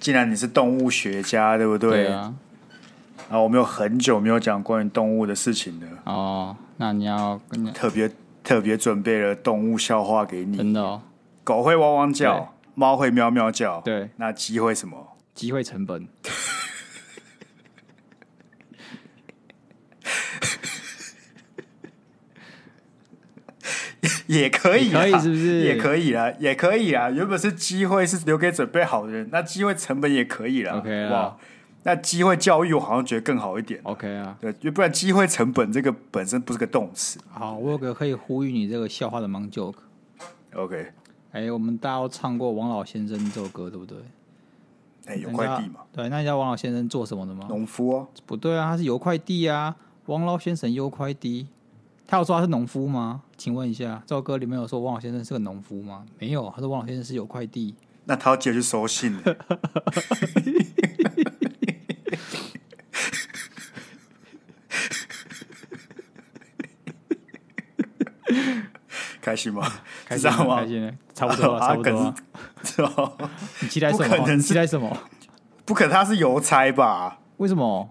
[0.00, 1.90] 既然你是动物学家，对不对？
[1.90, 2.34] 对啊。
[3.28, 5.86] 然后我们有很久没有讲关于动物的事情了。
[6.04, 8.10] 哦，那你要跟特别
[8.42, 10.56] 特别准备了动物笑话给你。
[10.56, 11.02] 真的哦。
[11.44, 13.80] 狗会汪汪叫，猫会喵喵叫。
[13.82, 14.10] 对。
[14.16, 15.16] 那鸡会什么？
[15.34, 16.08] 机会成本。
[24.30, 25.60] 也可以，可以是不是？
[25.60, 27.10] 也可以啦，也可以啦。
[27.10, 30.74] 原本是机会是留给准备好的人，那机会成本也可以啦。
[30.78, 31.36] OK 啊，哇，
[31.82, 33.80] 那机会教育我好像觉得更好一点。
[33.82, 37.18] OK 啊，对，不然机会成本这个本身不是个动词。
[37.28, 39.74] 好，我有个可以呼吁你这个笑话的盲 joke。
[40.54, 40.92] OK，
[41.32, 43.98] 哎、欸，我们大家都唱过王老先生这首歌，对不对？
[45.06, 45.80] 哎、欸，有块地嘛？
[45.92, 47.46] 对，那你知道王老先生做什么的吗？
[47.48, 48.06] 农夫哦。
[48.26, 49.74] 不对啊，他是邮快递啊。
[50.06, 51.48] 王老先生有块地。
[52.10, 53.22] 他有说他是农夫吗？
[53.36, 56.04] 请问一下，这首歌里面有说王老先生是个农夫吗？
[56.18, 57.72] 没有，他说王老先生是有块地。
[58.04, 59.36] 那他要接去收信了。
[69.20, 69.72] 开心吗？
[70.04, 70.56] 开心吗？
[70.62, 72.14] 开心，差不多了， 差不多了。
[72.64, 73.12] 是吧？
[73.60, 74.28] 你期待什么？
[74.34, 74.98] 你期待什么？
[75.64, 77.20] 不可能他是邮差吧？
[77.36, 77.88] 为什么？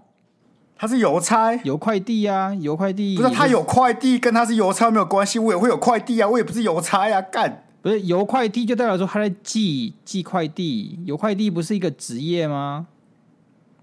[0.80, 3.14] 他是邮差，邮快递啊，邮快递。
[3.14, 5.38] 不是他有快递，跟他是邮差没有关系。
[5.38, 7.66] 我也会有快递啊，我也不是邮差呀，干。
[7.82, 12.86] 不是邮快递就代表说他在寄寄快递，邮快递不是一个职业吗？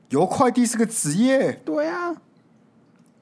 [0.09, 1.61] 邮快递是个职业。
[1.63, 2.15] 对啊。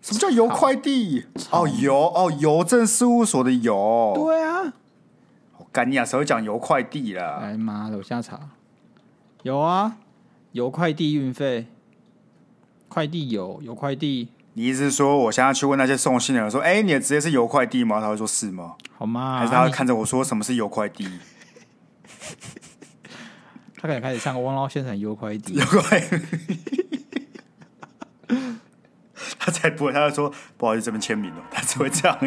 [0.02, 1.26] 什么叫邮快递？
[1.52, 4.14] 哦，邮哦，邮政事务所的邮。
[4.16, 4.74] 对啊。
[5.58, 7.42] 我干你啊，谁会讲邮快递啦？
[7.42, 8.40] 哎妈的，我瞎查。
[9.44, 9.98] 有啊，
[10.54, 11.68] 邮快递运费。
[12.96, 18.76] 快递有有快递，你意思是说，我现在去问那些送信的人说：“哎、欸，你的职业是邮快递吗？”他会说是吗？
[18.98, 19.38] 好吗？
[19.38, 21.06] 还是他会看着我说什么是邮快递？
[23.76, 26.18] 他可能开始唱汪老先生邮快递，邮快递。
[29.38, 32.18] 他才不会，他就说不好意思，这边签名了，他只会这样。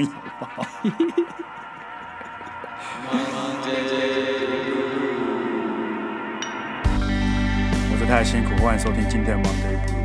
[7.91, 9.97] 我是太辛苦，欢迎收听今天的 Monday。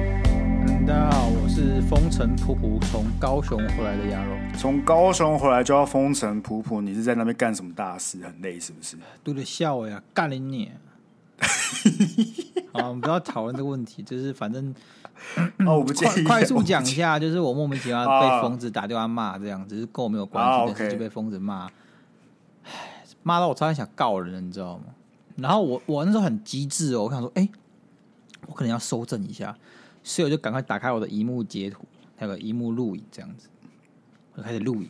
[0.85, 4.35] 大家好，我是风尘仆仆从高雄回来的鸭肉。
[4.57, 8.21] 从高雄回来就要风尘仆仆，你是在那边干什么大事？
[8.21, 8.97] 很累是不是？
[9.23, 10.69] 都得笑呀，干了你。
[12.73, 14.75] 好，我们不要讨论这个问题，就是反正
[15.65, 16.23] 哦，我不介意。
[16.25, 21.69] 快快速讲一下，就是我莫名其妙被疯子打电话骂，这样只是跟我没有关系，啊、但是就被疯子骂，
[23.23, 24.83] 骂到我差点想告人，你知道吗？
[25.37, 27.51] 然后我我那时候很机智哦，我想说，哎、欸，
[28.47, 29.55] 我可能要收正一下。
[30.03, 33.47] 所以我就赶快打开我的荧幕截图，还有个荧幕录影这样子，
[34.33, 34.89] 我就开始录影，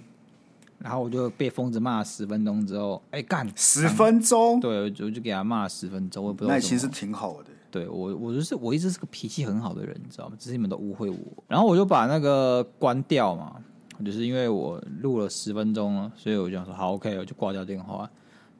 [0.79, 6.53] 然后我就被疯子骂了十分钟之后，哎、欸、干十分钟，对，我就给他骂了十分钟，我也不知道。
[6.53, 10.35] 那其实挺好的，对我，我就是我一直是个脾气很好的人，你知道吗？
[10.37, 11.17] 只是你们都误会我。
[11.47, 13.55] 然后我就把那个关掉嘛，
[14.03, 18.09] 就是因为我录了十分钟了，所以我就想说好 OK，我就挂掉电话。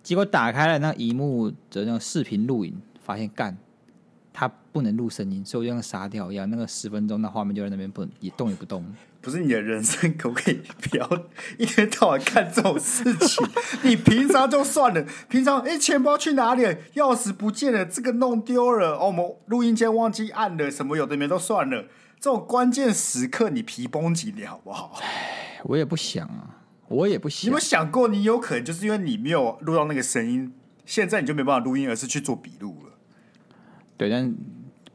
[0.02, 3.58] 结果打开了那一幕的那个视频录影，发现干。
[4.74, 8.84] 他不能录声音，所以我就像傻屌一样，那个十分钟那画面就在那边不也动也不动。
[9.22, 11.10] 不是你的人生可不可以不要
[11.58, 13.48] 一天到晚干这种事情？
[13.84, 16.76] 你平常就算了， 平常哎，钱包去哪里了？
[16.96, 21.86] 钥匙不见了，这个弄丢了，哦，我们录音间忘记按了，什么有的没都算了。
[22.20, 25.00] 这种关键时刻你皮绷紧点好不好？
[25.02, 27.44] 唉，我也不想啊，我也不想。
[27.44, 30.54] 你有没有想过，你有可能就是因为你没有录到那个声音，
[30.86, 32.90] 现在你就没办法录音，而是去做笔录了。
[33.96, 34.36] 对，但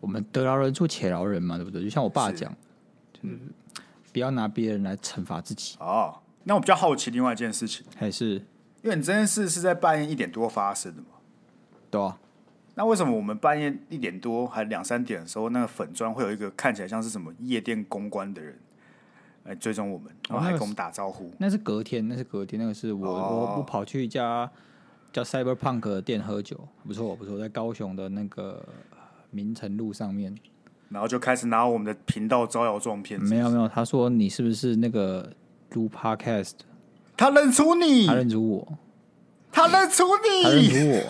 [0.01, 1.83] 我们得饶人处且饶人嘛，对不对？
[1.83, 2.55] 就像我爸讲，
[3.13, 3.39] 就是
[4.13, 5.77] 不要拿别人来惩罚自己。
[5.81, 8.35] 哦，那我比较好奇另外一件事情，还是
[8.83, 11.09] 因为你这件事是在半夜一点多发生的嘛？
[11.91, 12.19] 对啊。
[12.75, 18.57] 那为什么我们半夜一点多还两三点的时候，那个粉砖会有一个看起来像是什么夜店公关的人
[19.45, 21.25] 来追踪我们，然后还跟我们打招呼？
[21.25, 24.51] 哦，那是隔天，那是隔天，那个是我，哦，我不跑去一家。
[25.11, 28.63] 叫 Cyberpunk 的店喝酒，不错不错，在高雄的那个
[29.31, 30.35] 明诚路上面，
[30.89, 33.21] 然后就开始拿我们的频道招摇撞骗。
[33.23, 35.33] 没有没有，他说你是不是那个
[35.73, 36.53] 录 Podcast？
[37.17, 38.79] 他认出你，他认出我，
[39.51, 41.03] 他认出你，他认出我，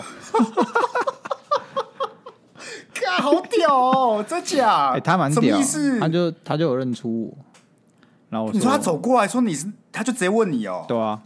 [2.93, 4.91] 看好屌哦，真假？
[4.91, 5.99] 欸、他蛮屌，什么意思？
[5.99, 7.37] 他就他就有认出我，
[8.29, 11.21] 然后我说你说他走过来说你是，他就直接问你哦，对啊。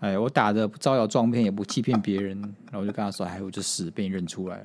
[0.00, 2.38] 哎，我打着不招摇撞骗，也不欺骗别人，
[2.70, 4.64] 然后我就跟他说：“哎，我就死被你认出来了。”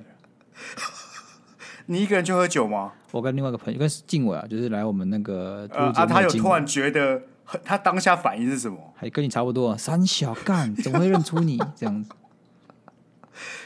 [1.92, 2.92] 你一个人去喝酒吗？
[3.12, 7.20] 我跟另外一个朋友，跟静伟啊，就是来我们那个呃啊，他有突然觉得
[7.64, 8.78] 他当下反应是什么？
[8.96, 12.12] 还跟你差不多，三小干怎么会认出你 这样子？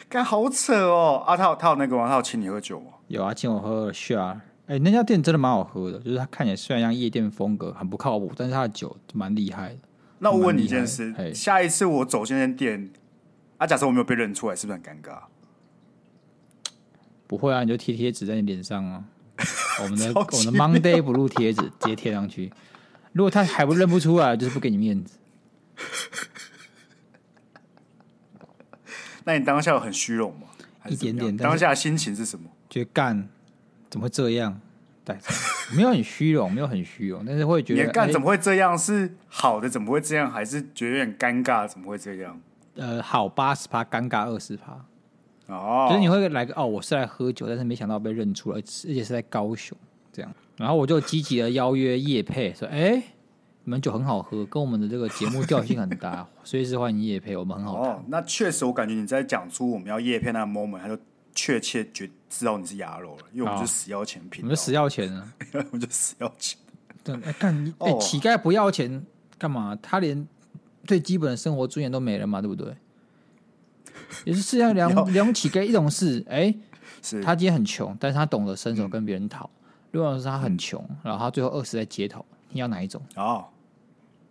[0.07, 1.21] 干好扯哦！
[1.27, 2.07] 啊，他有他有那个吗？
[2.07, 2.91] 他有请你喝酒吗？
[3.07, 4.37] 有啊，请我喝了 shot。
[4.67, 9.79] 哎，那家店真的蛮好喝的，就是它看起来虽然像夜店风格，很不靠谱，但是它的酒蛮厉害的。
[10.19, 12.89] 那我问你一件事：下一次我走进那间店，
[13.57, 15.17] 啊，假设我没有被认出来，是不是很尴尬？
[17.35, 19.03] 不会啊，你就贴贴纸在你脸上啊。
[19.81, 22.53] 我们的我们的 Monday Blue 贴纸直接贴上去。
[23.11, 25.17] 如果他还不认不出来，就是不给你面子。
[29.25, 30.45] 那你当下有很虚荣吗？
[30.87, 31.35] 一点点。
[31.35, 32.51] 当下的心情是什么？
[32.69, 33.27] 觉得干。
[33.89, 34.61] 怎么会这样？
[35.03, 35.17] 对，
[35.75, 38.77] 没有很虚荣，没有很虚荣，但是会觉得干怎么会这样？
[38.77, 40.31] 是好的，怎么会这样？
[40.31, 41.67] 还是觉得有点尴尬？
[41.67, 42.39] 怎么会这样？
[42.75, 44.85] 呃，好八十趴，尴尬二十趴。
[45.47, 49.77] 哦，就是你会来个哦，我是来喝酒，但是没想到被认出来，而且是在高雄
[50.11, 50.33] 这样。
[50.57, 53.01] 然后我就积极的邀约叶佩，说：“哎，
[53.63, 60.97] 你们酒很好喝，跟我们的这个节目调性很搭， 随时欢迎叶佩，我们很好。”哦，那确实，我感觉你在讲出我们要叶佩那个 moment，他就。
[61.35, 66.59] 确切觉知道你是鸭肉了，因为我们是死要钱品，我们死要钱啊， 我们就死要钱。
[67.03, 69.03] 对，哎干你哎，乞丐不要钱
[69.39, 69.75] 干嘛？
[69.81, 70.27] 他连
[70.85, 72.71] 最基本的生活尊严都没了嘛，对不对？
[74.25, 76.53] 也是世界上两 两乞丐一种是，哎，
[77.01, 79.49] 是他今天很穷，但是他懂得伸手跟别人讨；
[79.91, 82.25] 另外是他很穷，然后他最后饿死在街头。
[82.49, 83.01] 你要哪一种？
[83.15, 83.45] 哦，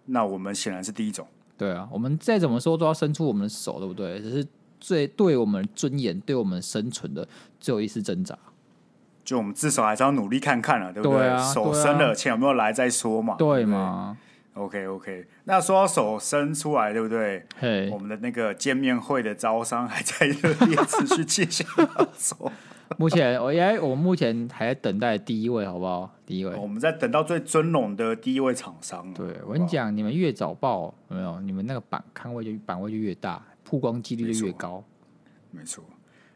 [0.06, 1.26] 那我们显然是第一种。
[1.56, 4.20] 对啊，我们再怎么说都要伸出我们的手，对不对？
[4.20, 4.46] 只是。
[4.84, 7.24] 最对我们尊严、对我们生存的
[7.60, 8.36] 最后一丝挣扎，
[9.24, 11.18] 就我们至少还是要努力看看了，对不对？
[11.20, 13.36] 对啊、手伸了，钱、啊、有没有来再说嘛？
[13.38, 14.18] 对吗
[14.54, 17.44] ？OK OK，那说到手伸出来，对不对？
[17.58, 21.66] 嘿，我们的那个见面会的招商还在热烈持续进行
[22.18, 22.50] 中。
[22.98, 26.14] 目前我因为我们目前还在等待第一位，好不好？
[26.26, 29.12] 第一位，我们在等到最尊荣的第一位厂商。
[29.14, 31.40] 对，我跟你讲，你们越早报，有没有？
[31.40, 33.42] 你们那个版刊位就版位就越大。
[33.64, 34.84] 曝光几率就越高，
[35.50, 35.82] 没错。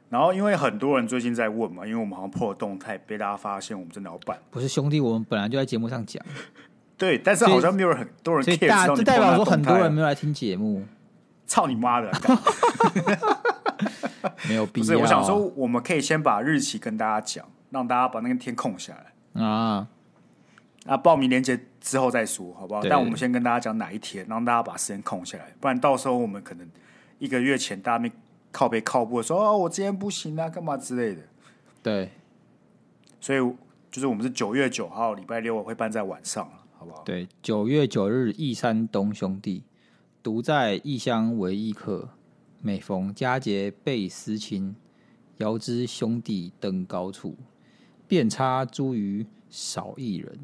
[0.08, 4.38] 然后因为很多人最近在问嘛，因为我们好像破了动态，被大家发现我们真的要办。
[4.50, 6.24] 不是兄弟，我们本来就在节目上讲。
[6.98, 10.84] 对，但是好像没有很多人 care，这代表说很多人没有来听节目。
[11.46, 12.10] 操你妈的！
[14.48, 14.98] 没有必要。
[14.98, 19.86] 我想说，我们可以先把日期跟大家讲，让大家把那个天空下来啊。
[20.86, 22.82] 啊，报名链接之后再说，好不好？
[22.82, 26.68] 但我们先跟大家讲哪一天，让大家把时间空下来，不然到时候我们可能
[27.20, 28.10] 一个月前大家没
[28.50, 31.22] 靠背靠步说哦，我今天不行啊，干嘛之类的。
[31.80, 32.10] 对，
[33.20, 33.38] 所以
[33.90, 36.50] 就是我们是九月九号礼拜六会办在晚上，
[36.86, 37.02] 好不好？
[37.04, 39.64] 对，九月九日，义山东兄弟
[40.22, 42.08] 独在异乡为异客，
[42.60, 44.74] 每逢佳节倍思亲，
[45.38, 47.36] 遥知兄弟登高处，
[48.08, 50.38] 遍插茱萸少一人。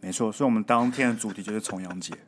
[0.00, 2.14] 没错，所以我们当天的主题就是重阳节。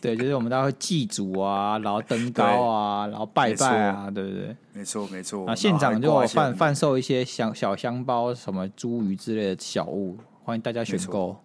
[0.00, 4.56] 对，就是我们大家会祭祖啊，然后登高啊，然后拜拜啊，对不对？
[4.74, 5.46] 没错，没错。
[5.46, 11.36] 啊，现场就贩贩售一些小小香包、什么茱萸之类的小物，欢迎大家选购。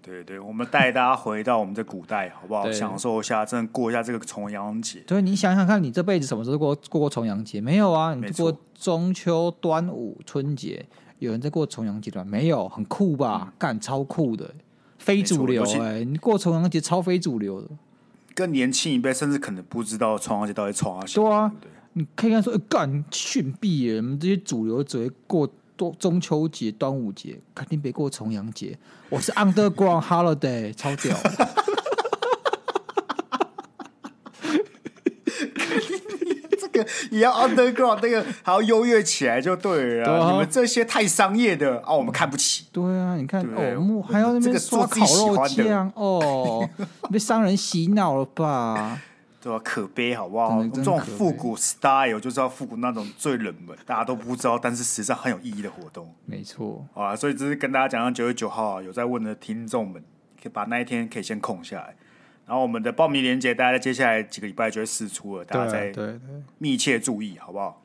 [0.00, 2.70] 对对，我们带大家回到我们的古代，好不好？
[2.72, 5.00] 享受一下，真的过一下这个重阳节。
[5.06, 7.60] 对，你想想看，你这辈子什么时候过过过重阳节？
[7.60, 10.86] 没有啊，你过中秋、端午、春节。
[11.18, 12.24] 有人在过重阳节吗？
[12.24, 13.52] 没有，很酷吧？
[13.58, 14.54] 干、嗯，超酷的，
[14.98, 16.04] 非主流哎、欸！
[16.04, 17.66] 你过重阳节超非主流的，
[18.36, 21.20] 更年轻一辈甚至可能不知道重阳节到底重啥。
[21.20, 28.76] 对啊，对对你可以看说，干逊毙了，你们这些主流只会过多中秋节、端午节，肯定别过重阳节。
[29.08, 31.16] 我是 Underground Holiday， 超屌。
[37.10, 42.66] 也要 underground 那个还要优越起来就对了，你们这些太商业的哦，我们看不起。
[42.70, 46.68] 对啊，你看哦，还要那边刷烤肉酱哦，
[47.10, 49.00] 被商人洗脑了吧？
[49.48, 49.62] 对吧？
[49.64, 50.62] 可悲好不好？
[50.68, 56.14] 这种复古 style 就是要复古那种最冷门，大家都不知道，但是实际上很有意义的活动。
[56.26, 60.02] 没错啊，所以这是跟大家讲，九月九号有在问的听众们，
[60.42, 61.96] 可以把那一天可以先空下来。
[62.46, 65.94] 然后我们的报名链接，大家在接下来几个礼拜就会试出了，大家再
[66.58, 67.82] 密切注意，好不好？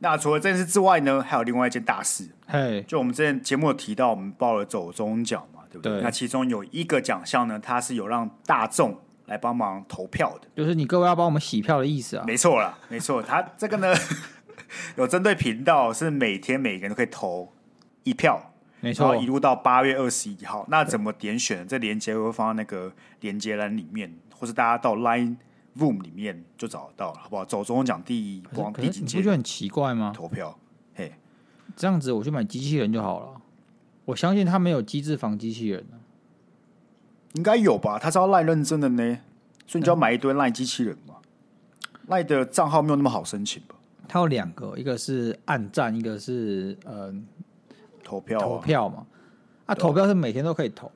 [0.00, 5.92] 那除了这件事之外呢，还有另外一件大事，嘿，就我们之前节目有提到，我们报了走中奖嘛，对不对？
[5.92, 12.24] 对，那其中有一个奖项呢，它是有让大众来帮忙投票的，就是你各位要帮我们洗票的意思啊？
[12.26, 13.94] 没错啦，没错，他这个呢
[14.96, 17.52] 有针对频道，是每天每个人都可以投
[18.04, 18.52] 一票。
[18.80, 21.66] 没错，一路到八月二十一号，那怎么点选？
[21.68, 25.36] 这链接会放在那个链接栏里面，或是大家到 Line
[25.78, 27.44] Room 里面就找得到了，好不好？
[27.44, 29.18] 走中文奖第一，光第几届？
[29.18, 30.12] 你不觉得很奇怪吗？
[30.12, 30.58] 投票，
[30.96, 31.12] 嘿，
[31.76, 33.40] 这样子我去买机器人就好了。
[34.04, 35.86] 我相信他没有机制防机器人，
[37.34, 37.98] 应该有吧？
[37.98, 39.18] 他是要 Line 认证的呢，
[39.66, 41.14] 所以你就要买一堆 Line 机器人嘛。
[42.08, 43.74] Line 的账号没有那么好申请吧？
[44.08, 47.14] 它有两个，一个是按赞，一个是呃
[48.04, 49.06] 投票、啊、投票嘛。
[49.66, 50.90] 啊，投票是每天都可以投，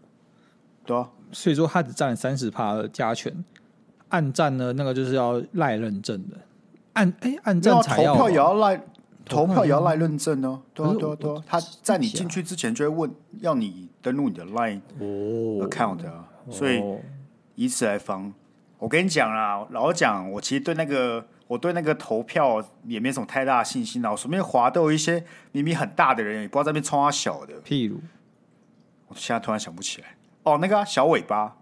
[0.85, 3.33] 对啊，所以说他只占三十趴的加权。
[4.09, 6.37] 按赞呢，那个就是要赖认证的。
[6.93, 8.81] 按哎，按赞才要，投票也要赖，
[9.29, 10.63] 投票也要赖认证哦。
[10.73, 11.43] 对啊，对啊，对啊。
[11.47, 16.29] 他在你进去之前就会问，要你登录你的 Line account 啊。
[16.51, 16.83] 所以
[17.57, 18.33] 以此来防。
[18.79, 24.11] 我跟你讲啦，老实讲，我其实对那个，我对那个投票也没什么太大的信心啦。
[24.11, 27.55] 我随便划都有一些明明很大的人，也不知道在那边冲他小的。
[27.63, 27.99] 譬如，
[29.09, 30.09] 我现在突然想不起来。
[30.43, 31.57] 哦，那个、啊、小尾巴。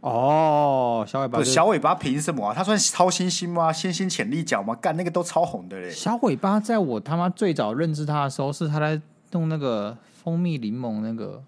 [0.00, 2.54] 哦，小尾巴、就是，小尾巴凭什么啊？
[2.54, 3.72] 他算超新星吗？
[3.72, 4.74] 新星潜力角吗？
[4.76, 5.90] 干那个都超红的嘞。
[5.90, 9.00] 小尾巴在我他妈最早认识他的时候，是他在
[9.32, 11.42] 弄那个蜂蜜柠檬那个，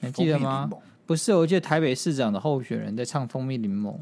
[0.00, 0.70] 你还记得吗？
[1.04, 3.94] 不是，我记得台北市长的候选人在唱蜂蜜柠檬。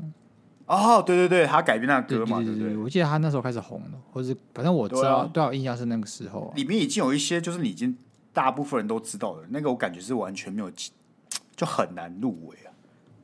[0.66, 7.96] 哦，对对对，他改编那个歌嘛，对对对，我记得他那时候开始红了，或者反正我知道，对我印象是那个时候，里面已经有一些就是你已经
[8.32, 10.70] 大部分人都知道的那个，我感觉是完全没有。
[11.56, 12.70] 就很难入围啊，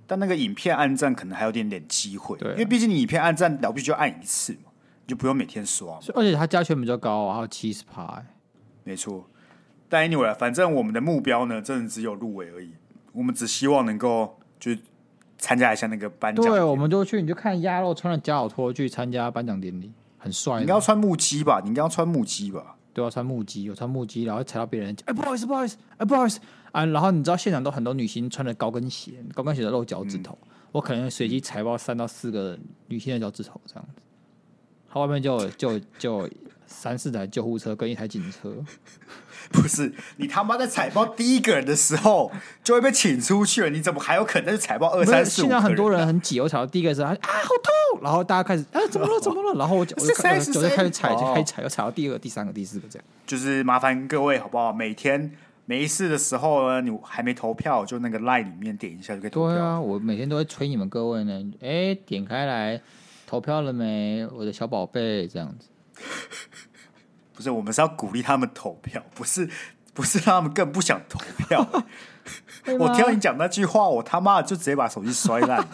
[0.07, 4.71] 但那个影片按赞可能还有点点机会，对，因为毕竟你影片按赞了不起就按一次嘛，
[5.05, 8.23] 你就不用每天刷，而且它加权比较高啊，还有七十趴，
[8.85, 9.29] 没错。
[9.89, 12.73] 但 anyway，反正我们的目标呢，真的只有入围而已，
[13.12, 14.73] 我们只希望能够就
[15.37, 20.55] 参加一下那个颁奖，对，我们就去，你就看鸭肉穿着夹脚拖去参加颁奖典礼，很帅。
[20.57, 21.61] 你应该要穿木屐吧？
[21.62, 22.77] 你应该要穿木屐吧？
[22.95, 26.41] 对，要穿木屐，有穿木屐，然后踩到别人，哎，不好意思，不好意思，哎，不好意思。
[26.73, 34.00] 啊，然后你知道现场都很多女星穿着高跟鞋，高跟鞋的露脚趾头，嗯、我可能随机踩爆三到四个女性的脚趾头这样子，
[34.91, 36.29] 他外面就就就
[36.67, 38.50] 三四台救护车跟一台警车，
[39.52, 42.33] 不是你他妈在踩爆第一个人的时候
[42.64, 45.45] 就会被请出去了，你怎么还有可能踩爆二三四五？
[45.45, 47.50] 现在很多人很挤，我踩到第一个的时候啊好
[47.93, 54.73] 痛，然后大家开始啊怎么了怎么了，然后我就我就开始开始踩就开始踩，又踩到第二个、第三个、第四个这样，就是麻烦各位好不好？
[54.73, 55.31] 每天。
[55.73, 59.55] 没事的时候呢，你还没投票，就那个 line 里面点一下就可以投票。
[59.55, 62.79] 对啊，我每天都会催你们各位呢，哎，点开来
[63.26, 64.26] 投票了没？
[64.26, 65.69] 我的小宝贝，这样子。
[67.33, 69.49] 不是，我们是要鼓励他们投票，不是，
[69.95, 71.67] 不是让他们更不想投票。
[72.79, 75.67] 我听到你讲那句话，我他妈就直接把手机摔烂。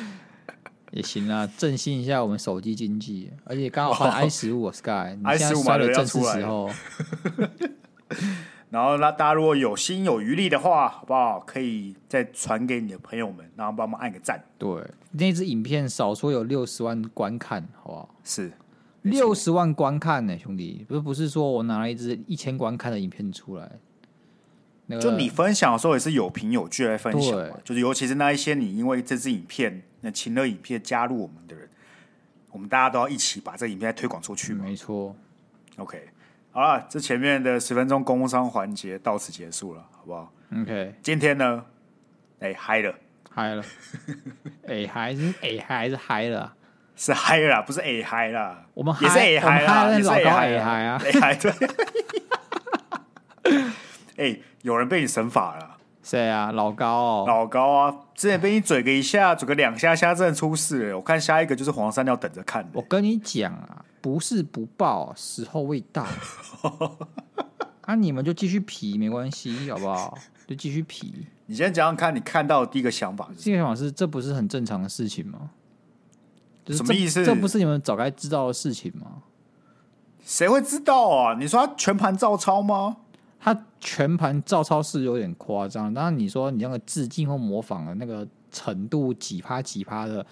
[0.92, 6.68] 也行啊，振兴一下我们手机经济，而且刚好换 i 十五 Sky，你现在摔的正是时候。
[8.70, 11.40] 然后，那大家如果有心有余力的话，好不好？
[11.40, 14.44] 可以再传给你的朋友们，然后帮忙按个赞。
[14.56, 14.68] 对，
[15.10, 18.14] 那支影片少说有六十万观看，好不好？
[18.22, 18.52] 是
[19.02, 23.72] 六十万观看呢，兄弟，不是不是说我拿了一支一千观看的影片出来。
[24.86, 31.68] 那个、就你分享的时候也是有凭有据来分享，就是尤其是那一些你因为这支影片、那情乐影片加入我们的人，
[32.52, 34.54] 我们大家都要一起把这影片推广出去。
[34.54, 35.16] 没错
[35.76, 36.08] ，OK。
[36.52, 41.64] 好了，这前面的十分钟工商环节到此结束了，好不好？OK，今天呢，
[42.40, 42.92] 哎嗨了，
[43.30, 43.62] 嗨了，
[44.66, 46.52] 哎嗨是哎嗨是嗨了，
[46.96, 51.52] 是嗨了，不是哎嗨了，我们也是哎嗨啦，也是哎嗨啊，哎嗨对。
[54.16, 56.50] 哎，有人被你神法了，谁啊？
[56.52, 60.96] 老高哦，老高啊，之前被你嘴个一下，嘴个两下，现在真的出事了。
[60.96, 62.68] 我看下一个就是黄山要等着看。
[62.72, 63.84] 我跟你讲啊。
[64.02, 66.06] 不是不报，时候未到。
[67.82, 70.16] 啊，你们就继续皮，没关系，好不好？
[70.46, 71.26] 就继续皮。
[71.44, 73.44] 你先讲讲看，你看到的第一个想法是？
[73.44, 75.50] 第一个想法是，这不是很正常的事情吗？
[76.64, 77.22] 就是、什么意思？
[77.22, 79.22] 这不是你们早该知道的事情吗？
[80.24, 81.36] 谁会知道啊？
[81.38, 82.96] 你说他全盘照抄吗？
[83.40, 85.92] 他全盘照抄是有点夸张。
[85.92, 90.26] 当然，你说你那个致敬或模仿的那个程度，几趴几趴的，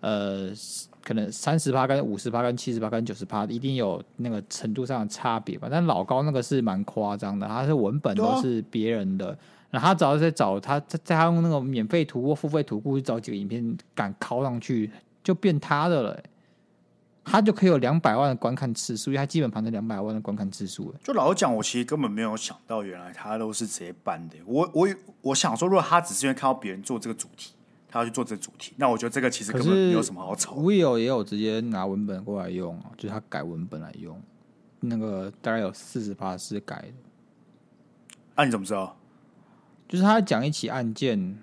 [0.00, 0.52] 呃。
[1.00, 9.28] 可能三十趴跟五十趴跟七十趴跟九十趴一定有那个程度上的差别吧，但老高那个是蛮夸张的，他是文本都是别人的，
[9.70, 14.90] 然后他只要在找他在在他用那个免费图或付费图库去找几个影片敢拷上去，
[15.24, 16.22] 就变他的了、
[17.30, 20.98] 他就可以有两百万的观看次数，因为他基本盘是两百万的观看次数、欸。
[21.04, 24.36] 就老实讲，我其实根本没有想到，原来他都是直接搬的。
[24.46, 24.88] 我我
[25.22, 27.52] 我想说，如果他只是因为看到别人做这个主题。
[27.90, 30.54] 他要去做这个主题，那我觉得这个其实根本没有什么好吵。
[30.56, 34.20] Will 也有直接拿文本过来用啊，就是他改文本来用，
[34.80, 36.88] 那个大概有四十趴是改的。
[38.34, 38.94] 那、啊、你怎么知道？
[39.88, 41.38] 就是他讲一起案件，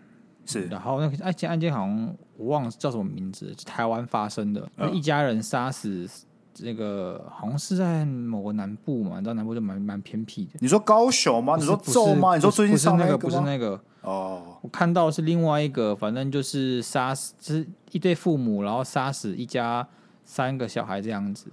[0.45, 6.07] 是，然后那个案件案件好像我忘了叫什么名字，是台湾发生的，嗯、一家人杀死
[6.53, 10.51] 这个好像是在某个南部嘛，你知道南部就蛮蛮偏僻的。
[10.59, 11.55] 你说高雄吗？
[11.57, 12.35] 你说咒吗？
[12.35, 13.79] 你说最近上那个不是那个？
[14.01, 14.57] 哦，oh.
[14.61, 19.85] 我看到是另外一个，反正就是杀死，就是一对父母，然后杀死一家
[20.23, 21.47] 三个小孩这样子，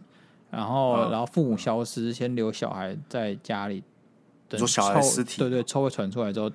[0.51, 3.83] 然后、嗯、然后父母消失，先留小孩在家里，
[4.49, 6.51] 等说小孩尸体，对对，臭味传出来之后，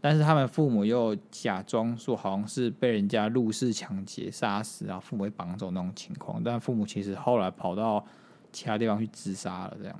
[0.00, 8.04] 但是他们父母又假装说好像是被人家入室抢劫杀死，然后父母被绑走那种情况，但父母其实后来跑到
[8.52, 9.96] 其他地方去自杀了，这样。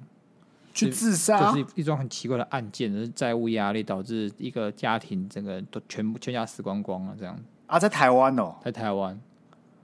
[0.75, 7.37] 去自杀，就是一桩很奇怪的案件，就是债务压力导致一个家庭整个人都全部全家死光光了，这样。
[7.67, 9.21] 啊，在台湾哦，在台湾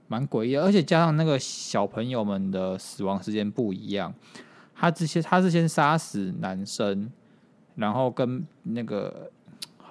[0.07, 4.13] 蛮诡异，而且加上那个小朋友们的死亡时间不一样，
[4.73, 7.11] 他之前他是先杀死男生，
[7.75, 9.29] 然后跟那个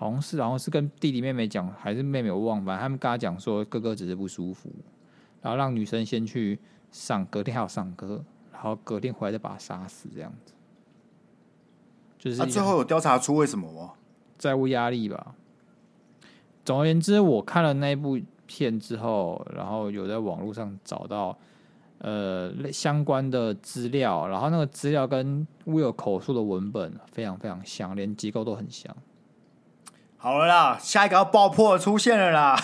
[0.05, 4.69] 好像是好像是跟弟弟妹妹讲，还是妹妹我忘了，反正他们跟他讲说哥哥只是不舒服，
[5.41, 10.53] 然后让女生先去上，隔天还要上课，然后隔天回来再把他杀死这样子。
[12.19, 13.93] 就是啊，最后有调查出为什么吗？
[14.37, 15.35] 债务压力吧。
[16.67, 21.35] 总而言之，我看了那部片之后，然后有在网络上找到
[22.01, 28.95] 呃相关的资料，然后那个资料跟 Will 口述的文本非常非常像，连机构都很像。
[30.25, 32.59] 好了啦，下一个要爆破出现了啦。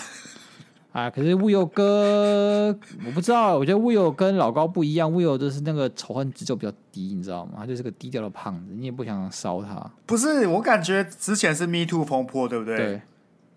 [0.93, 1.11] 啊！
[1.11, 2.75] 可是 Will 哥，
[3.05, 7.57] 我不知道，我觉得 Will 跟老高不一样，Will 就是那个仇恨值就比较低，你知道吗？
[7.57, 9.79] 他就是个低调的胖子，你也不想烧他。
[10.07, 12.77] 不是，我感觉之前是 Me Too 风波，对不对？
[12.77, 13.01] 对。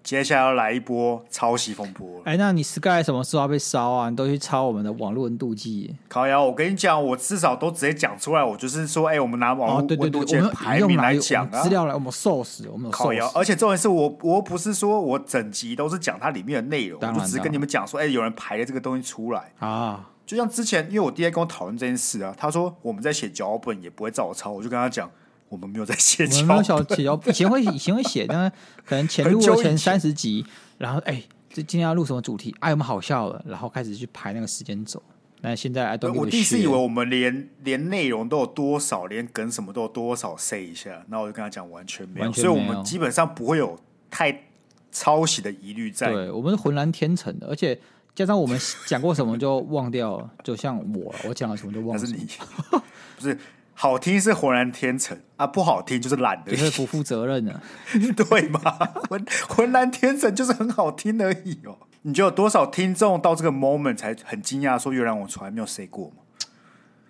[0.04, 2.20] 接下来要来一波抄袭风波。
[2.26, 4.10] 哎，那你 Sky 什么时候要被烧啊？
[4.10, 5.96] 你都去抄我们的网络温度计？
[6.08, 8.44] 烤窑，我跟你讲，我至少都直接讲出来。
[8.44, 13.32] 我就是说，哎，我们拿网络温度计排名来讲啊，资料来，我们 source，我们烤窑。
[13.34, 20.10] 而且重点是我，我不是说我整集都是讲它里面的内容，我就只是跟你们讲说，哎，有人排了这个东西出来啊。
[20.26, 25.10] 就像之前，因为我爹跟我讨论这件事啊，他说我们在写脚本也不会照抄，我就跟他讲。
[25.54, 28.52] 我们没有在写脚本，没有小写脚，以前会以前会写，但是
[28.84, 30.44] 可能前录了前三十集，
[30.78, 32.52] 然后哎，这今天要录什么主题？
[32.58, 33.40] 哎，有没有好笑了？
[33.46, 35.00] 然后开始去排那个时间轴。
[35.42, 43.78] 那现在都我第一次以为我们连连内容都有多少，连梗什么都有多少 say 一下，那我就跟他讲完全没有，所以我们基本上不会有
[44.10, 44.44] 太
[44.90, 46.10] 抄袭的疑虑在。
[46.10, 47.78] 对，我们是浑然天成的，而且
[48.14, 52.06] 加上我们讲过什么就忘掉了，就像我，我讲了什么就忘了。
[52.06, 52.26] 是你
[53.16, 53.38] 不是？
[53.74, 57.60] 好听是浑然天成啊，不好听就是懒的，就是不负责任的，
[58.16, 58.60] 对吗？
[59.08, 61.76] 浑浑然天成就是很好听而已哦。
[62.02, 66.16] 你觉得有多少听众到这个 moment 才很惊讶，说原来我从来没有 say 过吗？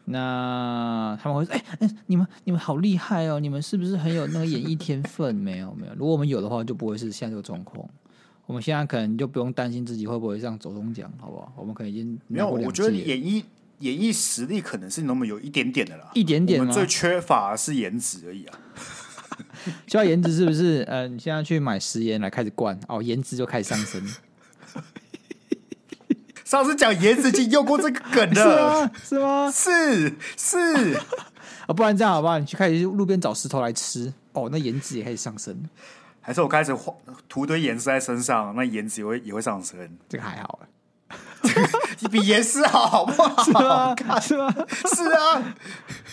[0.07, 3.41] 那他们会说：“哎、欸、哎、欸，你们你们好厉害哦！
[3.41, 7.89] 你们是不是很有那个演艺天分？”没有没有，如果我们有的话，就不会是现在这个状况。
[8.45, 11.51] 我们现在可能就不用担心自己会不会上走中奖，好不好？
[11.57, 12.47] 我们可能已经没有。
[12.47, 13.43] 我觉得演艺。
[13.85, 16.59] 演艺实力可能是那么有一点点的啦，一点点。
[16.59, 18.59] 我们最缺乏的是颜值而已啊。
[19.87, 20.83] 需要颜值是不是？
[20.89, 24.03] 呃，你现在去买食盐来开始灌哦，颜值就开始上升。
[26.45, 29.51] 上次讲颜值就用过这个梗了， 是吗？
[29.51, 30.59] 是是
[31.67, 32.39] 啊，不然这样好不好？
[32.39, 35.69] 你去开始路边找石头来吃哦，那颜值也开始上升。
[36.21, 36.75] 还是我开始
[37.29, 39.79] 涂堆颜色在身上，那颜值也会也会上升。
[40.09, 40.59] 这个还好。
[40.63, 40.67] 你
[42.11, 43.43] 比颜值好，好不好？
[43.43, 43.95] 是吗？
[44.21, 44.55] 是啊？
[44.95, 45.55] 是啊。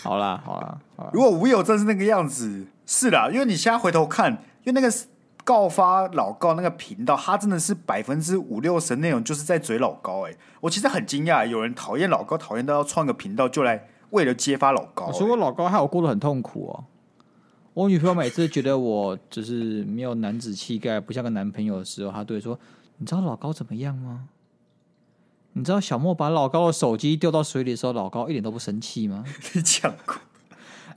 [0.02, 1.10] 好啦，好啦，好啦。
[1.12, 4.32] 如果 Will 真是那个样子，是啦，因为你现在回头看，
[4.64, 4.92] 因为那个
[5.44, 10.26] 告发老高那个频道，他真的是百分之五六十内容就是在嘴老高。
[10.26, 15.06] 哎，我其实很惊讶，有人讨厌老高，讨厌到要创个频道，就来为了揭发老高。
[15.06, 16.84] 我说过老高害我过得很痛苦哦。
[17.74, 22.58] 我女朋友每次觉得我就是没有男子气概，不像个男朋友的时候，她对说
[22.98, 24.28] ：“你知道老高怎么样吗？”
[25.54, 29.24] 你知道小莫把老高的手机丢到水里的时候，老高一点都不生气吗？
[29.54, 30.16] 你讲过。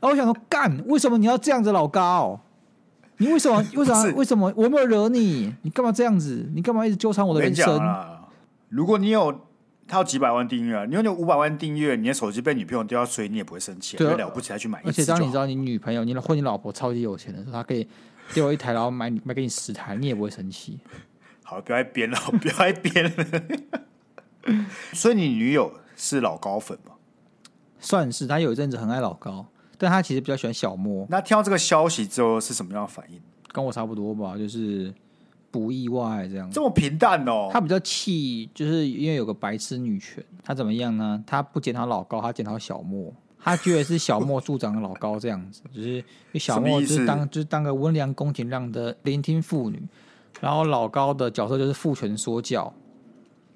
[0.02, 2.39] 我想说，干，为什么你要这样子，老高？
[3.18, 3.58] 你为什么？
[3.76, 4.12] 为什么？
[4.13, 4.54] 为什么？
[4.56, 6.50] 我没有惹你，你干嘛这样子？
[6.54, 7.80] 你干嘛一直纠缠我的人生？
[8.70, 9.41] 如果你有
[9.88, 14.88] 他有几百万订阅，你有五百万订阅，你的手机被女朋友丢到水，你也不会生气，对，了不起，还去买一。
[14.88, 17.88] 而且当你知道你女朋友、你或你老婆超级有钱的时候，她可以
[18.34, 20.80] 丢一台，然后买买给你十台，你也不会生气。
[21.44, 23.12] 好，不要再编了，不要再编了。
[24.93, 26.93] 所以你女友是老高粉吗？
[27.79, 29.45] 算是，她有一阵子很爱老高，
[29.77, 31.05] 但她其实比较喜欢小莫。
[31.10, 33.19] 那听到这个消息之后是什么样的反应？
[33.51, 34.93] 跟我差不多吧，就是
[35.51, 36.49] 不意外这样。
[36.51, 37.49] 这么平淡哦。
[37.51, 41.23] 她比较气，就是因为有个白痴女权，她怎么样呢？
[41.27, 43.13] 她不检讨老高，她检讨小莫。
[43.39, 46.03] 她觉得是小莫助长了老高这样子， 就是
[46.39, 49.81] 小莫就是当就是当个温良恭俭让的聆听妇女，
[50.41, 52.73] 然后老高的角色就是父权说教。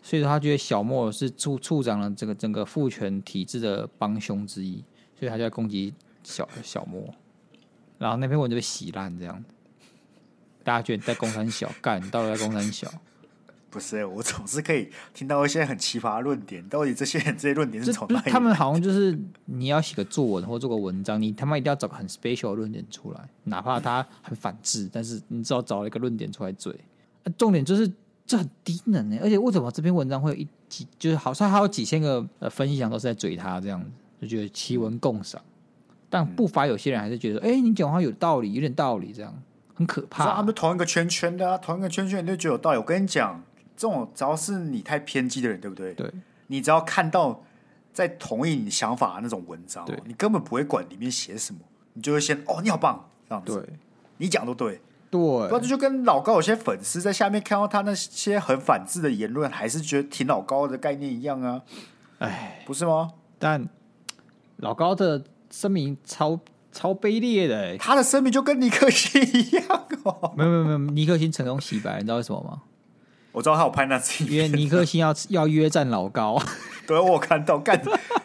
[0.02, 4.84] 所以说，他觉得小莫是处处长了这个整个父权体制的帮凶之一，
[5.18, 7.14] 所以他就在攻击小小莫，
[7.98, 9.44] 然后那篇文就被洗烂，这样
[10.64, 12.92] 大家觉得在公山小干，到底在公山小？
[13.72, 16.68] 不是，我总是可以听到一些很奇葩的论点。
[16.70, 18.32] 到底这些人这些论点是从哪里？
[18.32, 26.76] 他们好像就是你要写个作文或做个文章，你他妈一定要找个很 special 的论点出来，哪怕他很反智，嗯、但是你只要找了一个论点出来嘴。
[27.38, 27.92] 重点就是
[28.30, 33.90] 这很低能呢，而且为什么这篇文章会有一几，就是好像还有几千个呃分享，都是在嘴他这样子，
[34.22, 35.42] 就觉得奇闻共赏。
[36.12, 39.34] 但不乏有些人还是觉得，哎、你讲话有道理，有点道理，这样
[39.74, 40.36] 很可怕、啊。
[40.36, 42.78] 他们同一个圈圈的、啊，同一个圈圈，你就觉得有道理。
[42.78, 43.44] 我跟你讲。
[43.80, 45.94] 这种只要是你太偏激的人，对不对？
[45.94, 46.12] 对，
[46.48, 47.42] 你只要看到
[47.94, 51.62] 在同意你想法的那种文章，对，你根本不会管里面写什么，
[51.94, 53.56] 你就会先哦，你好棒这样子。
[53.56, 53.74] 对，
[54.18, 55.22] 你讲都对，对。
[55.52, 61.62] 那这就跟老高有些粉丝在下面看到他那些很反智的言论，还是觉得挺老高的概念一样啊。
[62.20, 63.12] 哎，不是吗？
[63.38, 63.68] 但
[64.58, 66.40] 老高的声明超
[66.72, 70.34] 超卑劣的，他的声明就跟尼克星一样哦。
[70.36, 72.62] 没有没有没有，尼克星成功洗白，你知道为什么吗？
[73.32, 76.42] 我知道他有拍那支因为尼克星要要约战老高，
[76.88, 77.80] 对，我有看到，干，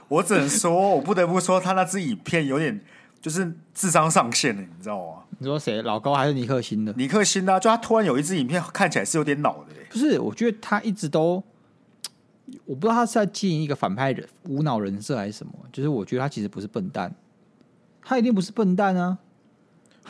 [0.08, 2.82] 我只能说，我不得不说，他那支影片有点
[3.20, 5.23] 就是智商上线了，你知道吗？
[5.38, 5.82] 你说谁？
[5.82, 6.92] 老高还是尼克星的？
[6.96, 10.18] 尼克星啊，就他突然有一支影片看起来是有点老的，不是？
[10.18, 11.42] 我觉得他一直都，
[12.64, 17.14] 我不知道他是在经营一个反派人无脑人设还是什么，就是我觉得他其实不是笨蛋，
[18.02, 19.18] 他一定不是笨蛋啊。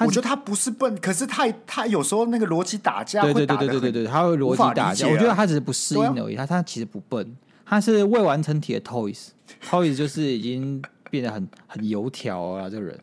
[0.01, 5.07] 我觉得他不是笨，可是他他有时候那个逻辑打架对对对对对对，他会逻辑打架。
[5.07, 12.99] 我觉得他只是不适应而已，他他其实不笨，他是未完成体的 Toys，Toys 就是已经变得很很油条啊，这个人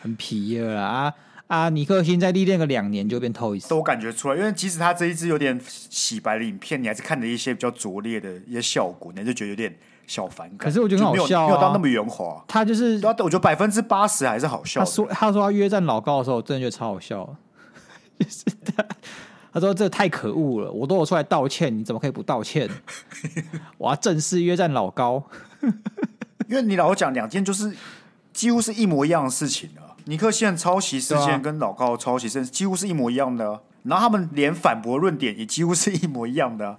[0.00, 1.12] 很皮了啊
[1.46, 1.68] 啊！
[1.68, 9.76] 尼克星再历练个两年就变透一次都感觉出来，因为即使他这一支有点洗白的影片，你还是看着一些比较拙劣的一些效果，你就觉得有点。
[10.06, 12.44] 小反感，可是我觉得很好笑啊，没有到那么圆滑。
[12.46, 14.80] 他就是，我觉得百分之八十还是好笑。
[14.80, 17.24] 他说，他说他约战老高的时候，我真的觉得超好笑。
[18.18, 18.84] 就是他，
[19.50, 22.68] 他说这太可恶了，我都有出来道歉，你怎么可以不道歉？
[23.78, 25.24] 我要正式约战老高，
[26.50, 27.74] 因为你老讲两件就是
[28.34, 29.83] 几乎是一模一样的事情啊。
[30.04, 36.78] 尼克现在抄袭事件跟老高抄袭事件几乎是一模一样的，然后他们连反驳论点也几乎是一模一样的，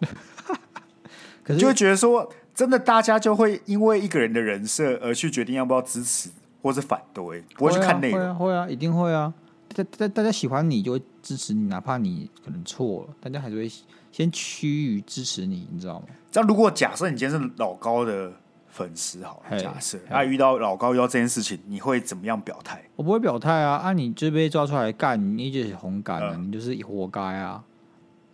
[1.43, 2.31] 可是就会觉得说。
[2.55, 6.29] 真的，大家就会因为一个人的人设而去决定要不要支持
[6.61, 8.17] 或是反对，不会去看内容。
[8.17, 9.33] 会啊，会啊，一定会啊！
[9.75, 13.69] 大大大家喜欢你就会支持你，哪怕你可能错了，大家还是会
[14.09, 16.05] 先趋于支持你，你知道吗？
[16.31, 18.31] 这样，如果假设你今天是老高的
[18.75, 22.83] 粉丝，好了，假设啊遇到老高遇到这件事情，你会怎么样表态？
[22.97, 23.77] 我不会表态啊！
[23.77, 27.63] 啊，你就被抓出来干，你就是红感了，嗯、你就是活该啊！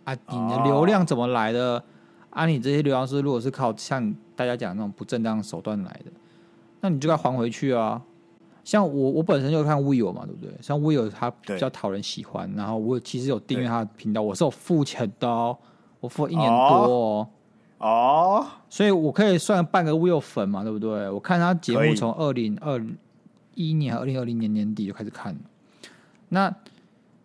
[0.02, 1.78] 啊，你的流量怎么来的？
[1.78, 1.82] 哦
[2.30, 6.10] 啊，你这些流量是如果是靠像大家讲的那种不正当手段来的，
[6.80, 8.02] 那你就该还回去啊！
[8.64, 10.52] 像我，我本身就看 Will 嘛，对不对？
[10.60, 15.56] 像 Will 他比较讨人喜欢，然后我其实有订阅他的频道，我是有付钱的哦，
[16.00, 17.28] 我付了一年多哦，哦，
[18.68, 21.10] 所以我可以算半个 Will 粉嘛，对不对？
[21.10, 22.84] 我看他节目从二零二
[23.54, 25.36] 一年、二零二零年年底就开始看，
[26.28, 26.54] 那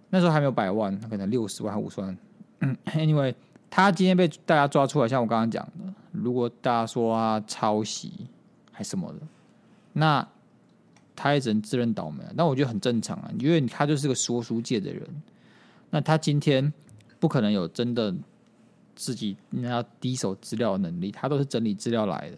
[0.10, 2.17] 那时候还没有百万，他可能六十万还五十万，
[2.60, 3.34] 嗯， Anyway。
[3.70, 8.13] 他今天被大家抓出来，像我刚刚讲的，如果大家说他抄袭
[8.72, 9.20] 还什么的，
[9.91, 10.26] 那
[11.13, 12.24] 他也只能自认倒霉。
[12.34, 15.06] 那我觉得很正常啊，因为他就是个说书界的人，
[15.89, 16.72] 那他今天
[17.20, 18.15] 不可能有真的
[18.98, 22.38] 自己要第一手资料的能力，他都是整理资料来的，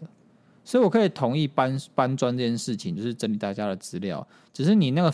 [0.62, 5.12] 所以我可以同意搬搬砖这件事情，就是整理大家的资料，只是你那个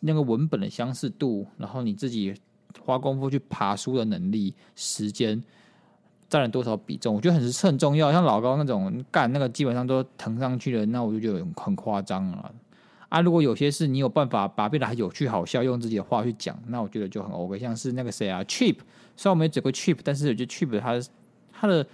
[0.00, 2.34] 那个文本的相似度，然后你自己。
[2.84, 5.42] 花功夫去爬书的能力、时间
[6.28, 7.16] 占了多少比重？
[7.16, 8.12] 我觉得很是很重要。
[8.12, 12.54] 像老高那种干那个，基本上都腾上去了，那我就觉得很夸张了。
[13.08, 17.58] 啊，如果有些事你有办法把变得有趣好笑，用自己的话去讲，那我觉得就很 OK。
[17.58, 18.76] 像是那个谁啊，Cheap，
[19.18, 21.08] 虽然我没嘴过 Cheap，但是我觉得 Cheap 它
[21.52, 21.84] 它的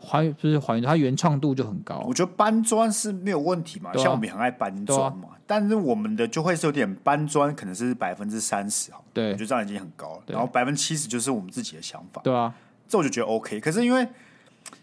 [0.00, 2.04] 还就是还原，它原创度就很高。
[2.04, 5.28] 我觉得搬砖是没有问题嘛，啊、像我们也很爱搬砖嘛。
[5.46, 10.22] 但是我们的就会是有点搬砖，可能是百分之三十哈，对，我觉得这样已经很高了。
[10.26, 12.52] 然后百分之七十就是我们自己的想法，对啊，
[12.88, 13.60] 这我就觉得 OK。
[13.60, 14.08] 可是因为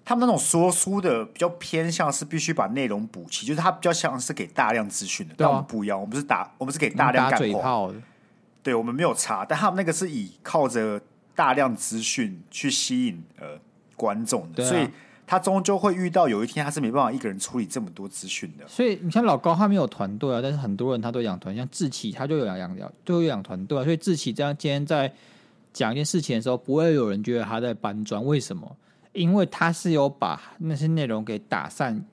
[0.05, 7.93] 他们那种说书的比较偏向是必须把内容补齐，就是他比较像是给大量资讯的，但我们不一样，我们是打我们是给大量干货，
[8.63, 11.00] 对，我们没有查，但他们那个是以靠着
[11.35, 13.59] 大量资讯去吸引呃
[13.95, 14.87] 观众的，所以。
[15.27, 18.67] 他终究会遇到有一天，他是没办法一个人处理这么多资讯的。
[18.67, 23.83] 所以你像老高，他没有团队啊，但是很多人他都养团，像志奇他就有养养就有养团队啊。
[23.85, 25.09] 所以志奇这样今天在
[25.71, 28.21] 讲一件事情的时候，不会有人觉得他在搬砖。
[28.25, 28.75] 为什么？
[29.13, 32.03] 因为他是有把那些内容给打散，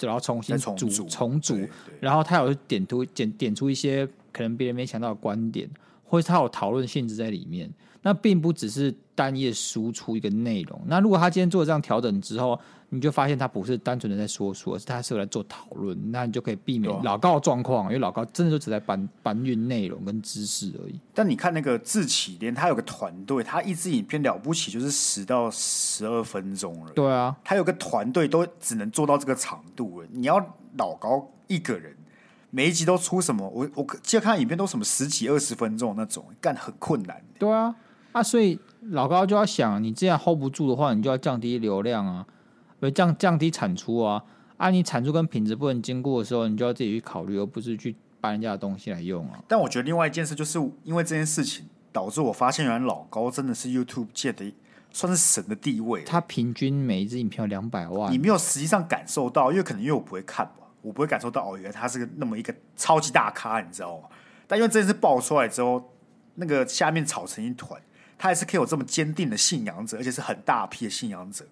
[0.00, 1.56] 然后重新组，重组，
[2.00, 5.70] 然后他有点出点点出一些可能别人没想到的观点，
[6.06, 7.70] 或是他有讨论性质在里面。
[8.02, 10.80] 那并不只是单页输出一个内容。
[10.86, 12.56] 那如果他今天做了这样调整之后，
[12.90, 21.00] 你就发现他不是单纯的在说书，而是他是来做讨论，那你就可以避免老高的状况，因为老高真的就只在搬搬运内容跟知识而已。
[21.12, 26.92] 但你看那个志启连他有个团队，他一支影片了不起就是十到十二分钟了。
[26.92, 30.06] 对啊，他有个团队都只能做到这个长度了。
[30.12, 30.38] 你要
[30.78, 31.96] 老高一个人，
[32.56, 33.46] 每一集都出什么？
[33.50, 37.22] 我我记得看影片都什么十几二十分钟那种，干很困难。
[37.38, 37.76] 对啊，
[38.12, 42.26] 啊，所以老高就要想，你这样 hold 不住的话，你就要降低流量啊。
[42.94, 44.24] 降降低产出啊！
[44.56, 49.38] 啊，你产出跟品质不能兼顾的时候，你就要自己去考虑，而不是去搬人家的东西来用啊。
[49.46, 54.50] 但我觉得另外一件事，就是因为这件事情导致我发现，原来老高真的是 YouTube 界的
[54.90, 56.04] 算是神的地位。
[56.04, 64.08] 他平均每一支影片有两百万，你没有实际上感受到，因为可能因为我不会看吧，我不会感受到哦，原来他是个那么一个超级大咖，你知道吗？
[64.46, 65.82] 但因为这件事爆出来之后，
[66.36, 67.80] 那个下面吵成一团，
[68.16, 71.44] 他还是可以有这么坚定的信仰者，而且是很大批的信仰者。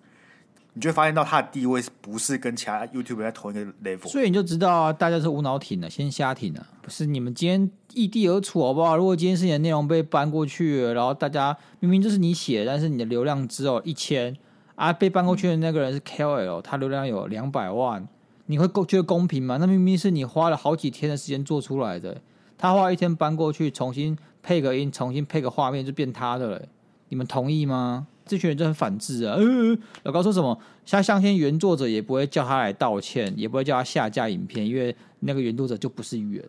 [0.77, 8.97] 你就会发现到他的地位不是跟其他 YouTube 在同一个 level，所以你就知道啊，大家是无脑挺的，先瞎挺的，不是你们今天异地而处好不好？
[8.97, 14.37] 如果今天是你的内容被搬过去，然后大家明明就是你写，但是你的流量只有一千
[14.75, 18.09] 啊，被搬过去的那个人是 KOL，他流量有两百万，
[18.47, 19.57] 你会觉得公平吗？
[19.59, 22.21] 那明明是你花了好几天的时间做出来的，
[22.59, 26.63] 他花一天搬过去，重新配个音，重新配个画面就变他的了，
[27.09, 28.07] 你们同意吗？
[28.27, 29.37] 这群人就很反智啊！
[29.37, 30.59] 呃，老高说什么？
[30.87, 36.43] 像相信原作者也不会叫他来道歉，也不会叫他下架影片，因为那个原作者就不是原，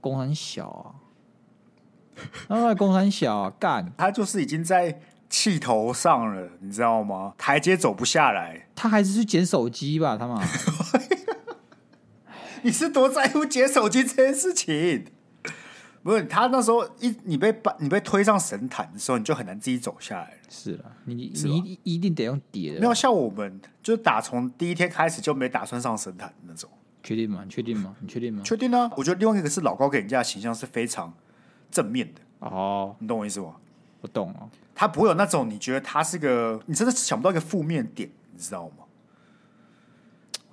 [0.00, 0.68] 公很小
[2.48, 7.34] 啊，啊，公很小啊，干，他就是已经在气头上了，你知道吗？
[7.36, 10.42] 台阶走不下来，他还是去捡手机吧，他妈！
[12.62, 15.06] 你是多在乎捡手机这件事情？
[16.02, 20.36] 不是他那时候一你被把你被推上神坛的时候，你就很难自己走下来了。
[20.48, 22.80] 是了，你你一定得用叠的。
[22.80, 26.68] 没有像我们，就打从第一天开始就没打算上神坛的那种。
[27.04, 27.42] 确定吗？
[27.44, 27.94] 你确定吗？
[28.00, 28.42] 你确定吗？
[28.44, 28.90] 确定啊！
[28.96, 31.12] 我觉得另外一个是老高给人家的形象是非常
[31.70, 32.20] 正面的。
[32.40, 33.56] 哦，你懂我意思吗？
[34.00, 34.48] 我懂哦。
[34.74, 38.81] 他不会有那种你觉得他是个，你真的想不到一个负面点，你知道吗？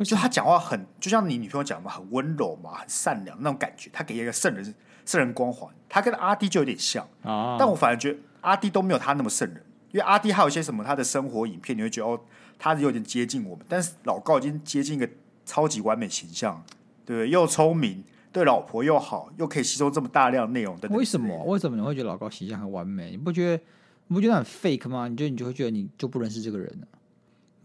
[0.05, 4.73] 就他讲话很，就像你女朋友讲嘛，很温柔嘛，很善良那种感觉，他给一个圣人。
[5.05, 9.57] 圣人光环，他跟阿弟就有点像，啊、但我反而觉得阿弟都没有他那么圣人，
[9.91, 12.21] 因为阿弟还有一些什么他的生活影片，你会觉得哦，
[12.59, 15.09] 他有点接近我们，但是老高已经接近一个
[15.47, 16.63] 超级完美形象，
[17.03, 17.29] 对不对？
[17.31, 20.87] 又聪明，对老婆又好，又可以吸收这么大量内容的。
[20.89, 21.43] 为什么？
[21.45, 23.09] 为什么你会觉得老高形象很完美？
[23.09, 23.63] 你不觉得？
[24.09, 25.07] 你不觉得很 fake 吗？
[25.07, 26.87] 你觉得你就会觉得你就不认识这个人了？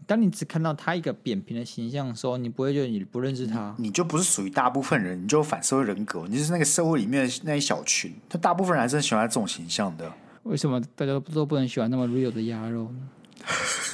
[0.07, 8.13] 当你只看到他一个扁平的形象的时候，你不会觉得你不认识他，你就不是属于大部分人，你就反社会人格，你就是那个社会里面的那一小群。
[8.29, 10.11] 他大部分人还是很喜欢这种形象的。
[10.43, 12.99] 为什么大家都都不能喜欢那么 real 的鸭肉呢？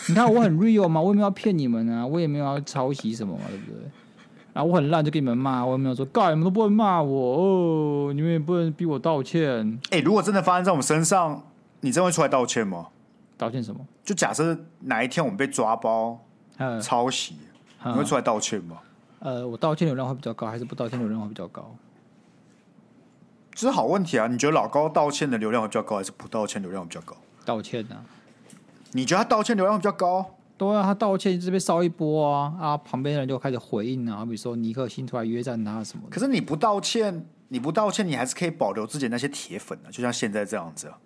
[0.07, 1.01] 你看我很 real 吗？
[1.01, 3.89] 我也没有要骗你们啊，我也没有要抄袭什么嘛，对不对？
[4.53, 9.79] 然后我很烂就给你们骂，我也没有说，干你们都不能骂我哦，你们也不能逼我道歉。
[9.91, 11.41] 哎、欸，如果真的发生在我们身上，
[11.79, 12.87] 你真会出来道歉吗？
[13.41, 13.83] 道歉什么？
[14.03, 16.19] 就假设哪一天我们被抓包
[16.79, 17.35] 抄袭，
[17.83, 18.77] 你会出来道歉吗？
[19.17, 21.75] 呃，我道歉流量会比较高，还是不道歉流量会比较高？
[23.55, 24.27] 这是好问题啊！
[24.27, 27.17] 你觉得老高道歉的流量会比较高，还是不道歉流量会比较高？
[27.43, 28.05] 道歉啊！
[28.91, 30.35] 你觉得他道歉流量会比较高？
[30.55, 32.77] 对啊，他道歉一直被烧一波啊啊！
[32.77, 36.09] 旁边的人就开始回应啊，比如说尼克星出来约战他什么的。
[36.11, 40.97] 可是你不道歉，你不道歉，你还是可以保留自己那些铁粉啊，就像现在这样子啊。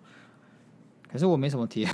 [1.08, 1.88] 可是我没什么铁，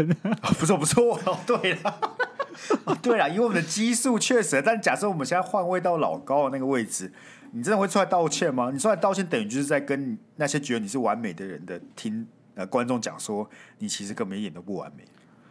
[0.58, 1.38] 不错不错哦。
[1.46, 2.00] 对了，
[3.02, 7.12] 对了，以我们的基数确实，但假设我们现在换位到老高的那个位置，
[7.52, 8.70] 你真的会出来道歉吗？
[8.72, 15.04] 你出来道歉，等于就是在跟那些觉得你是完美的人的听呃观众讲说，你其实根本一点都不完美。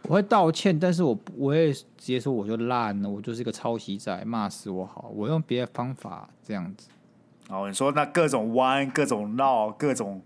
[0.04, 6.88] 我会道歉，但是我我也直接说我就烂了，我就是一个抄袭仔，骂死我好，我用别的方法这样子。
[7.48, 10.22] 哦，你说那各种弯，各种绕，各种。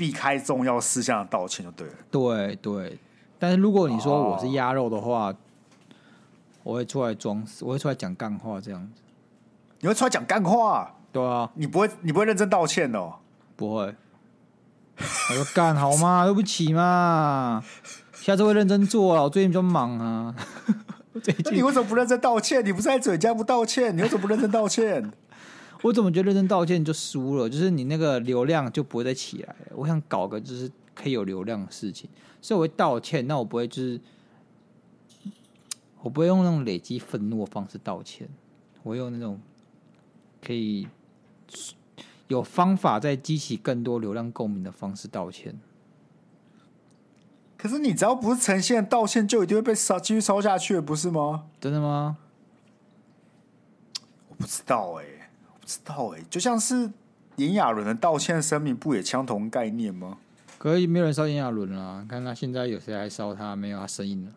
[0.00, 1.92] 避开重要事项的道歉就对了。
[2.10, 2.98] 对对，
[3.38, 5.36] 但是如果你说我是鸭肉的话，哦、
[6.62, 9.02] 我会出来装死，我会出来讲干话这样子。
[9.80, 10.94] 你会出来讲干话？
[11.12, 13.16] 对啊，你不会，你不会认真道歉哦？
[13.56, 13.94] 不会。
[14.96, 16.24] 我说干好吗？
[16.24, 17.62] 对不起嘛，
[18.14, 19.24] 下次会认真做啊。
[19.24, 20.34] 我最近比较忙啊。
[21.22, 22.64] 最近你为什么不认真道歉？
[22.64, 23.94] 你不是在嘴家不道歉？
[23.94, 25.12] 你为什么不认真道歉？
[25.82, 27.48] 我怎么觉得认真道歉就输了？
[27.48, 29.72] 就是你那个流量就不会再起来了。
[29.76, 32.08] 我想搞个就是可以有流量的事情，
[32.42, 33.26] 所以我会道歉。
[33.26, 34.00] 那我不会就是，
[36.02, 38.28] 我不会用那种累积愤怒的方式道歉，
[38.82, 39.40] 我用那种
[40.44, 40.86] 可以
[42.28, 45.58] 有方法再激起更多流量共鸣的方式道歉。
[47.56, 51.46] 可是你只要不是呈现道歉，就一定会被烧，继续烧下去，不是吗？
[51.60, 52.16] 真的吗？
[54.28, 55.19] 我不知道哎、
[55.70, 56.90] 知道哎、欸，就像是
[57.36, 60.18] 炎亚纶的道歉声明，不也相同概念吗？
[60.58, 62.04] 可以，没有人烧炎亚纶啊！
[62.08, 63.54] 看他现在有谁来烧他？
[63.54, 64.32] 没有他声音了。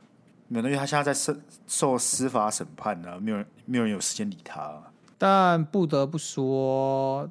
[0.47, 4.91] 没有，因为他现在在受受司法审判呢、啊，没有人，没有人有时间理他、啊。
[5.17, 7.27] 但不得不说，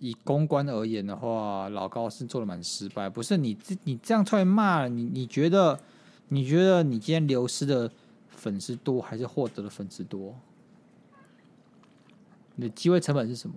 [0.00, 3.08] 以公关而言的话，老高是做的蛮失败。
[3.08, 5.80] 不是你这你这样出来骂你，你觉得
[6.28, 7.90] 你觉得你今天流失的
[8.28, 10.36] 粉丝多，还是获得的粉丝多？
[12.62, 13.56] 你的机会成本是什么？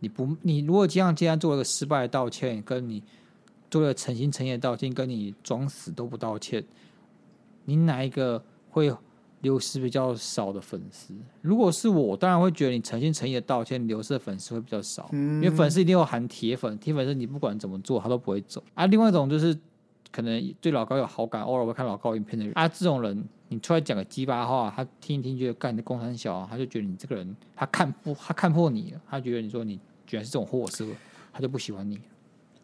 [0.00, 3.02] 你不，你如果这样今天做了个失败的道歉，跟你
[3.70, 6.62] 做了诚心诚意的道歉，跟你装死都不道歉，
[7.64, 8.94] 你哪一个会
[9.40, 11.14] 流失比较少的粉丝？
[11.40, 18.86] 如果是我，当然会觉得你诚心诚意的道歉，流失的粉丝会比较少，因为粉丝一定会含铁粉，铁粉是你不管怎么做，他都不会走啊。
[18.86, 19.58] 另外一种就是
[20.12, 30.84] 可能对老高有好感，偶尔会看老高影片的人啊，这种人你出来讲个鸡巴话，他听一听觉得干你的公三小，他就觉得你这个人他看破他看破你了，他觉得你说你居然是这种货色，
[31.32, 32.00] 他就不喜欢你。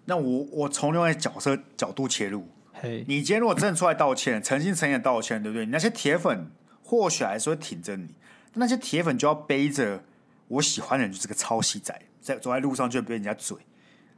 [0.05, 5.65] 那我我从另外角色角度切入，嘿，你今天如果真的出来道歉，诚心诚意的道歉，对不对？
[5.65, 6.51] 你那些铁粉
[6.83, 8.09] 或许还是会挺着你，
[8.55, 10.03] 那些铁粉就要背着
[10.49, 13.57] 我喜欢的人就是个抄袭仔，在走在路上就会被人家嘴，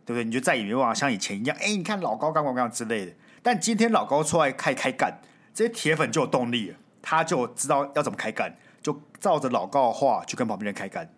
[0.06, 0.24] 对不对？
[0.24, 3.12] 你就再也没办法像以前一样，哎，你看老高干嘛干嘛之类的。
[3.42, 5.20] 但今天老高出来开开干，
[5.54, 11.08] 这些铁粉就有动力，他就知道要怎么开干，就照着老高的话去跟旁边人开干。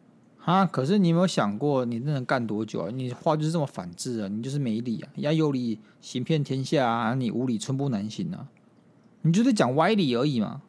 [0.45, 0.65] 啊！
[0.65, 2.89] 可是你有没有想过，你能干多久啊？
[2.93, 4.29] 你话就是这么反制啊！
[4.29, 5.09] 你就是没理啊！
[5.15, 8.47] 人家有理行遍天下啊，你无理寸步难行啊！
[9.23, 10.63] 你就是讲歪理而已嘛！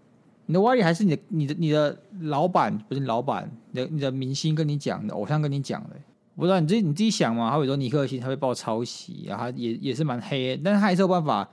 [0.47, 5.95] 你的歪理还是你的、你的、你的老板不是老板，你的、你的明星跟你讲的，偶像跟你讲的，
[6.33, 7.51] 我不知道你自己你自己想嘛？
[7.51, 11.47] 他会说尼克星他会爆抄袭啊，他也也是蛮黑，但是他还是有办法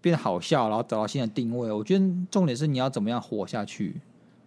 [0.00, 1.70] 变得好笑，然后找到新的定位。
[1.70, 3.94] 我觉得重点是你要怎么样活下去，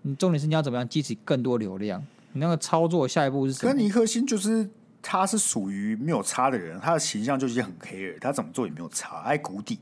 [0.02, 2.04] 你重点是你要怎么样激起更多流量。
[2.32, 3.72] 你那个操作下一步是什么？
[3.72, 4.68] 跟尼克星就是
[5.02, 9.78] 他是属于没有差的人，他的形象就已经很黑了，他怎么做也没有差，还谷底。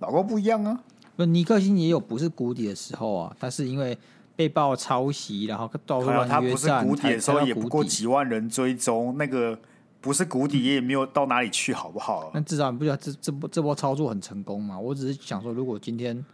[0.00, 0.80] 老高不一样啊，
[1.16, 3.96] 不，尼克星也有不是谷底的时候啊，他是因为
[4.36, 9.58] 被爆抄袭，然后到处乱约战，他不是谷底的时候也不过几万人追踪，那个
[10.00, 12.30] 不是谷底也没有到哪里去，好不好？
[12.32, 14.78] 那至少你不觉得这这波这波操作很成功吗？
[14.78, 16.24] 我只是想说，如果今天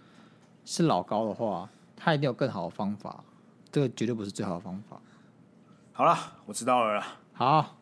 [0.64, 3.24] 是老高的话，他一定有更好的方法，
[3.72, 5.00] 这个绝对不是最好的方法。
[5.92, 7.02] 好了，我知道了。
[7.32, 7.76] 好，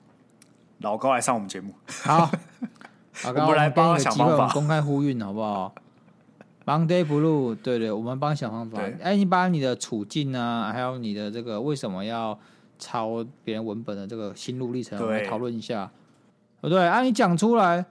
[0.79, 1.75] 老高来上我们节目。
[2.03, 2.31] 好，
[3.25, 5.75] 老高，我们来帮他想办法，公开呼吁好不好
[6.64, 8.81] ？Monday Blue，对对，我们帮想方法。
[9.03, 12.38] 哎，你把你的处境啊，还有你的这个为什么要
[12.78, 15.90] 抄别人文本的这个心路历程，我们来讨论一下。
[16.60, 17.84] 对，对啊，你讲出来，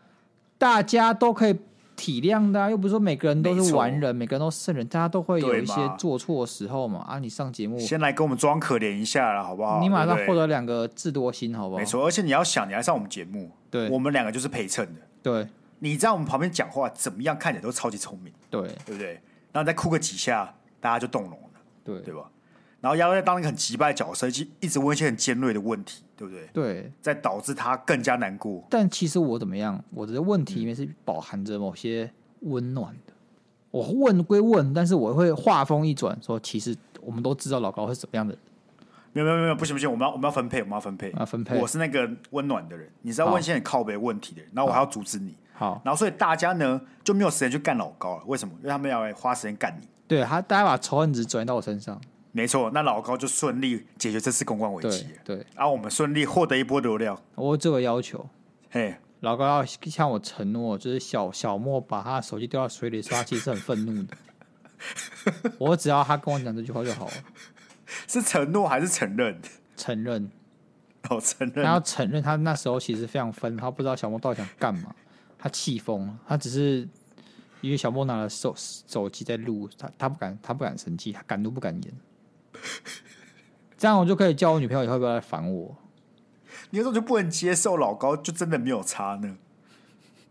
[0.57, 1.55] 大家都可以。
[1.95, 7.01] 体谅的、啊，又不是说每个人都是完人，每个人都是圣人，大家都会有一些做错的时候嘛。
[7.01, 9.79] 啊，你上节目先来给我们装可怜一下了，好不好？
[9.79, 11.79] 你马上获得两个智多星，好不好？
[11.79, 15.01] 没错，而且你要想，你来上我们节目，对，我们两个就是陪衬的。
[15.21, 15.47] 对，
[15.79, 19.21] 你在我们旁边讲话怎么样，看起来都超级聪明，对，对不对？
[19.51, 22.23] 然后再哭个几下，大家就动容了，对，对吧？
[22.83, 26.47] 然后要在当一个很击败的角色，一一直问一些很尖锐的问题，对不对？
[26.51, 28.61] 对，在导致他更加难过。
[28.69, 29.81] 但其实我怎么样？
[29.91, 32.11] 我的问题里面是饱含着某些。
[32.45, 33.13] 温暖的，
[33.71, 38.41] 我问归问，但是我会话锋一转，说其实我们都知道老高是什么样的人。
[39.13, 41.57] 没有没有没有，不行不行，我们要我们要分配，我们要分配，要分配。
[41.57, 45.33] 我是那个温暖的人，你是要问一些很靠背问题的人，然后我还要阻止你。
[45.53, 48.23] 好，然后所以大家呢就没有时间去干老高了。
[48.25, 48.53] 为什么？
[48.57, 49.87] 因为他们要来花时间干你。
[50.05, 51.97] 对他，大家把仇恨值转移到我身上。
[52.33, 55.07] 没错，那老高就顺利解决这次公关危机。
[55.23, 57.17] 对，然后我们顺利获得一波流量。
[57.35, 58.27] 我这个要求，
[58.69, 58.95] 嘿。
[59.21, 64.17] 老高要向我承诺，就是小小莫把他的手机掉到水里，说他其实是很愤怒的。
[65.57, 67.13] 我只要他跟我讲这句话就好了。
[68.05, 69.39] 是承诺还是承认？
[69.77, 70.29] 承认。
[71.09, 71.63] 哦，承认。
[71.63, 74.93] 他要承认，他那时候其实非常愤，他不知道小莫到底想干嘛，
[75.37, 76.19] 他气疯了。
[76.27, 76.85] 他只是
[77.61, 81.93] 因为小莫拿了手手机在录，他他不敢，他不敢生气，他敢怒不敢言。
[83.78, 85.76] 这样我就可以叫我女朋友以后不要来烦我。
[86.70, 89.38] 你有时候就不能接受老高，就真的没有差呢？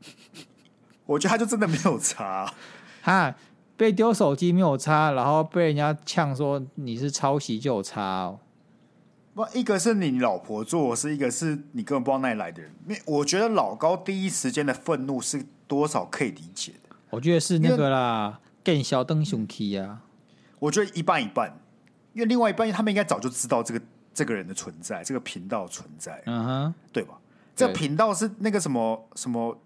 [1.06, 2.52] 我觉得他就真的没有差，
[3.02, 3.34] 哈，
[3.76, 8.40] 被丢手机没有差，然后被人家呛说你是抄袭就有差哦。
[9.34, 12.72] 不，一个是你老婆做，是一个是你根本不知道哪里来的人。
[12.88, 16.96] 因为我觉得老高第一时间的愤怒是多少可以理解的。
[17.10, 20.02] 我觉得是那个啦，更小灯熊 key 啊。
[20.58, 21.58] 我觉得一半一半，
[22.12, 23.80] 因为另外一半他们应该早就知道这个。
[24.14, 27.18] 这个人的存在，这个频道存在，嗯哼，对吧？
[27.56, 29.58] 这个频道是那个什么什么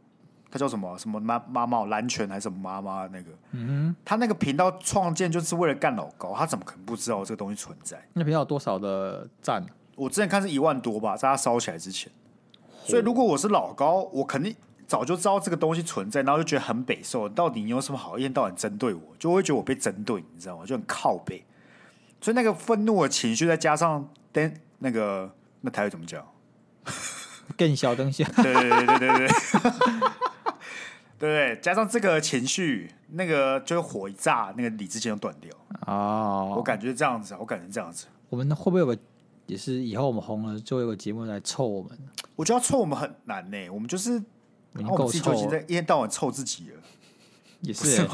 [0.48, 8.00] 他叫什么什么妈妈妈蓝泉还是什么妈妈那个，嗯哼，他那个频道创建就是为了干老高，他怎么可能不知道这个东西存在？
[8.12, 9.66] 那频道有多少的赞？
[9.96, 12.08] 我之前看是一万多吧，在他烧起来之前。
[12.84, 14.54] 所以如果我是老高，我肯定
[14.86, 20.64] 早就知道这个东西存在，然后就觉得很北受，到底你有什么好一天到晚针对我，就会觉得我被针对，你知道吗？
[20.64, 21.44] 就很靠北。
[22.20, 26.24] 所以那个愤怒的情绪，再加上灯那个那台语怎么讲？
[27.56, 29.28] 更小灯下，对对对对对对，
[31.18, 35.50] 对 对，加上这个情绪，那个就是火一炸，那个理智线就断掉。
[35.86, 38.06] 哦，我感觉这样子，我感觉这样子。
[38.28, 38.98] 我们会不会有个，
[39.46, 41.96] 也是以后我们红了，就会有个节目来凑我们？
[42.34, 44.20] 我觉得要臭我们很难呢，我们就是，
[44.72, 46.80] 然后我们自己就已经在一天到晚凑自己了，
[47.60, 48.08] 也是，是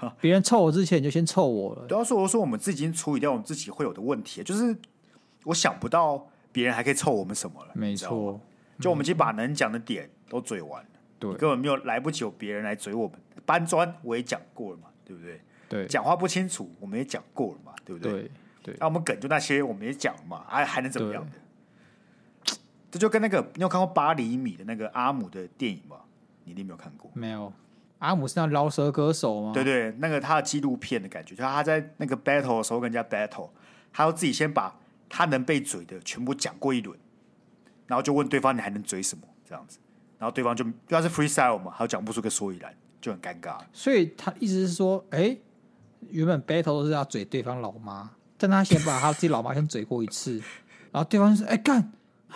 [0.20, 1.86] 别人臭我之前，你就先臭我了。
[1.86, 4.76] 都要说我说我们自己已经处理掉我们自己会有的问题，就是
[5.44, 7.70] 我想不到别人还可以臭我们什么了。
[7.74, 8.40] 没错，
[8.80, 13.18] 就我们已经把能讲的点都嘴完了，对，根本没有来不及有别人来嘴我们。
[13.44, 15.40] 搬砖我也讲过了嘛，对不对？
[15.68, 18.12] 对，讲话不清楚我们也讲过了嘛，对不对？
[18.12, 18.30] 对，
[18.64, 18.76] 对。
[18.80, 22.56] 那我们梗就那些我们也讲了嘛，还还能怎么样的？
[22.90, 25.98] 这就跟那个你有看过八厘米的那个阿姆的电影吗？
[26.44, 27.52] 你一定没有看过，没有。
[27.98, 29.52] 阿姆是那饶舌歌手吗？
[29.54, 33.48] 对对，那个他的纪录片的感觉，就他在那个 battle 的时候跟人家 battle，
[33.92, 34.78] 他要自己先把
[35.08, 36.98] 他能被嘴的全部讲过一轮，
[37.86, 39.78] 然后就问对方你还能嘴什么这样子，
[40.18, 43.58] 然后对方就就他是 freestyle 嘛，他讲不出个所以然，就很尴尬。
[43.72, 45.36] 所以他意思是说，哎，
[46.10, 50.36] 原本 battle 都是要嘴对方老妈，但他先把他自己老妈先嘴过一次，
[50.92, 51.92] 然后对方就说，哎干。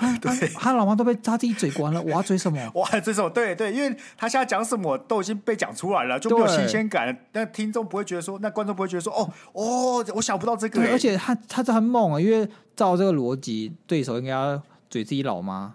[0.20, 2.70] 对，他老妈都被他自己嘴关了，我要嘴什么？
[2.74, 3.28] 我要嘴什么？
[3.30, 7.16] 对对，因为他现在讲什么都已经被讲出来了，就没有新鲜感。
[7.32, 10.80] 那听众不会觉得说，那观众不会觉得说，哦哦，我想不到这个。
[10.90, 15.74] 而且他他这很猛啊，因为照这个逻辑，对手应该要嘴自己老妈，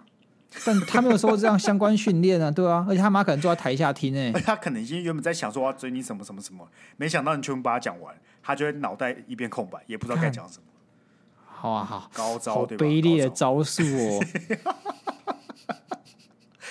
[0.64, 6.66] 但他没有受过这样相关训练啊，对啊， 而且他妈可能坐在台下听诶， 他可能已经原本在想说我要嘴你什么什么什么，
[6.96, 10.64] 没想到你全部把他讲完，他就会脑袋一片空白，也不知道该讲什么。
[11.58, 14.20] 好啊，好，高招，好卑劣的招数哦。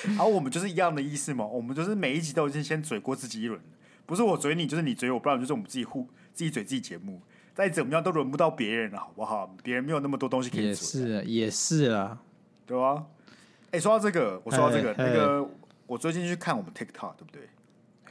[0.05, 3.59] 然后我们就是一样的意思嘛，我们就是每一集都已经先嘴过自己一轮，
[4.05, 7.19] 不是我嘴你，就是你嘴我，不然就是我们自己互自己嘴自己节目，
[7.55, 9.51] 再怎么样都轮不到别人了，好不好？
[9.63, 10.69] 别人没有那么多东西可以嘴。
[10.69, 12.19] 也是，也是啊，
[12.67, 13.03] 对吧？
[13.71, 15.49] 哎，说到这个，我说到这个，那个
[15.87, 17.49] 我最近去看我们 TikTok，对不对？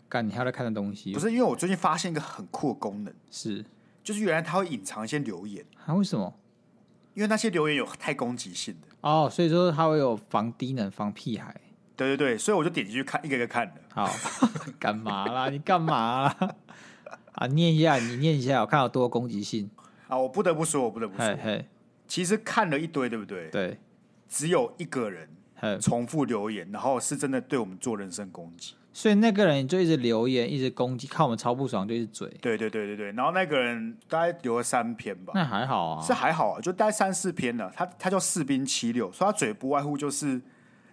[0.08, 1.12] 干，你还要在看的东西？
[1.12, 3.64] 不是，因为我最近发现一个很酷的功能，是，
[4.02, 5.64] 就是原来它会隐藏一些留言。
[5.86, 5.94] 啊？
[5.94, 6.34] 为什么？
[7.14, 11.54] 因为那些留言有太攻击性的哦，所以说他会有防低能、防屁孩。
[11.96, 13.80] 对对对，所以我就点进去看，一个一个看的。
[13.92, 14.12] 好，
[14.80, 15.48] 干嘛啦？
[15.48, 16.54] 你干嘛啦？
[17.34, 19.70] 啊，念一下，你念一下，我看有多攻击性。
[20.08, 21.66] 啊，我不得不说，我不得不说，嘿嘿，
[22.08, 23.48] 其实看了一堆，对不对？
[23.50, 23.78] 对，
[24.28, 25.28] 只有一个人
[25.80, 28.74] 重复留言，然后是真的对我们做人身攻击。
[28.96, 32.28] 所以那个人就一直留言，一直攻击，看我们超不爽就一直嘴。
[32.40, 37.70] 对对对对对，然后那个人大概留了三篇吧，那还好啊，是还好啊，就大概三四篇了。
[37.74, 40.40] 他他叫士兵七六，所以他嘴不外乎就是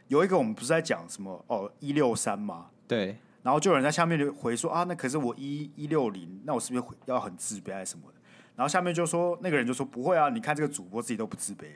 [0.07, 2.65] 有一个我们不是在讲什么哦一六三吗？
[2.87, 8.15] 对，然后就有人在下面就回说啊，那可是我一一六零，那我是不是要很自卑还是什么的？
[8.55, 11.67] 然后下面就说那个人就说不会啊，你看这个主播自己都不自卑。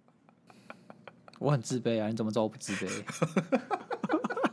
[1.40, 2.86] 我很自卑啊，你怎么知道我不自卑？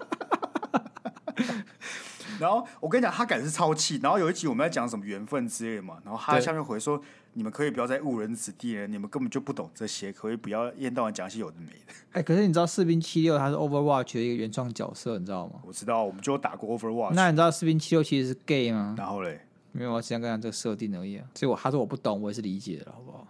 [2.40, 4.00] 然后我跟你讲，他感觉是超气。
[4.02, 7.00] 然后有一集我们在讲什么缘分之类的嘛，然后他在下面回说
[7.34, 11.94] ：“你们可以不要再误人子弟了，你们根本就不懂这些，可以不要一天到晚讲些有的没的。
[12.14, 15.60] ”哎，可是你知道士兵七六他是 Overwatch 的一个原创角色，你知道吗？
[15.66, 17.14] 我知道，我们就有打过 Overwatch。
[17.14, 18.96] 那你知道士兵七六其实是 gay 吗？
[18.98, 21.26] 然后嘞，没有，我只想跟他这个设定而已啊。
[21.36, 23.28] 所以我他说我不懂，我也是理解的，好不好？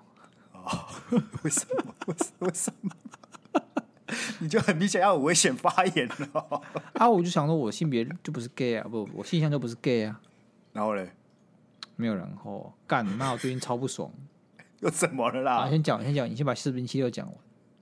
[0.54, 1.93] 哦， 为什么？
[2.08, 2.47] 为什么？
[2.47, 2.91] 为什么？
[4.39, 6.61] 你就很明显要有危险发言了
[6.93, 7.09] 啊！
[7.09, 10.20] 我就想说，我性别就不是 gay 啊，不，我性向就不是 gay 啊。
[10.72, 11.09] 然后嘞，
[11.95, 14.11] 没有然后，干，那我最近超不爽，
[14.80, 15.57] 又怎么了啦？
[15.57, 17.36] 啊、先讲，先讲，你先把士兵七六讲完。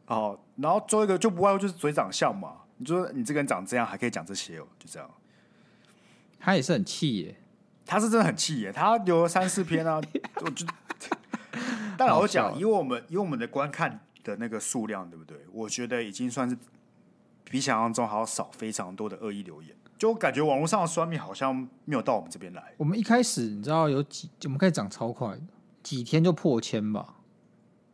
[0.07, 2.57] 哦，然后最后一个就不外乎就是嘴长相嘛。
[2.77, 5.09] 你说你这个人长这样，还可以讲这些哦，就这样。
[6.39, 7.35] 他也是很气耶，
[7.85, 10.01] 他是真的很气耶，他留了三四篇啊，
[10.41, 10.65] 我就。
[11.97, 13.99] 但老实讲，以我们以我们的观看。
[14.23, 15.37] 的那个数量对不对？
[15.51, 16.57] 我觉得已经算是
[17.43, 21.55] 比想象中还要少非常多的恶意留言，就我感觉网络上的酸民好像
[21.85, 22.73] 没有到我们这边来。
[22.77, 25.37] 我们一开始你知道有几，我们开始涨超快，
[25.83, 27.15] 几天就破千吧。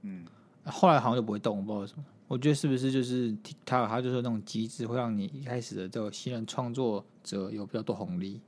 [0.02, 0.26] 嗯，
[0.66, 2.06] 后来好像就不会动，我不知道为什么。
[2.28, 8.42] 我觉得是不是就是他他就是那种机制，会让你一开始的这个新人创作者有比较多红利。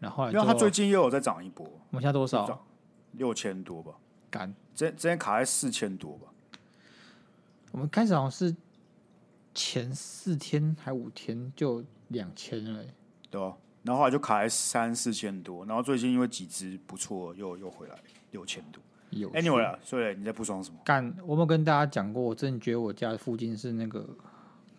[0.00, 2.66] 然后后来，因为他最近又有在涨一波，我们现在多少？
[3.12, 3.92] 六千多吧。
[4.30, 6.28] 干，之之前卡在四千多吧。
[7.74, 8.54] 我们开始好像是
[9.52, 12.84] 前四天还五天就两千了，
[13.28, 13.52] 对啊，
[13.82, 17.98] 然后后来就卡在三四千多，然后最近因为几只不错，又又回来
[18.30, 18.80] 六千多。
[19.10, 20.78] 有 Anyway 啊，所以你在不爽什么？
[20.84, 24.08] 干，我没跟大家讲过，我真的觉得我家附近是那个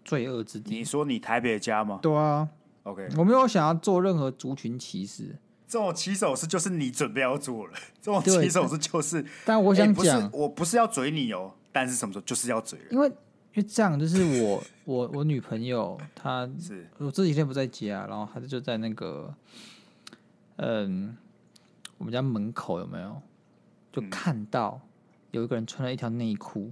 [0.05, 0.77] 罪恶之地。
[0.77, 1.99] 你说你台北的家吗？
[2.01, 2.47] 对啊。
[2.83, 5.35] OK，我没有想要做任何族群歧视。
[5.67, 9.25] 这种起手是就是你准备要做了，这种起手是就是。
[9.43, 12.79] 但我想讲、欸，我不是要嘴你哦，但是什么时候就是要嘴。
[12.89, 19.35] 因为因为这样，就是我我我女朋友她是我这几天不在家，然后她就在那个
[20.55, 21.17] 嗯，
[21.97, 23.21] 我们家门口有没有？
[23.91, 24.79] 就看到
[25.31, 26.71] 有一个人穿了一条内裤，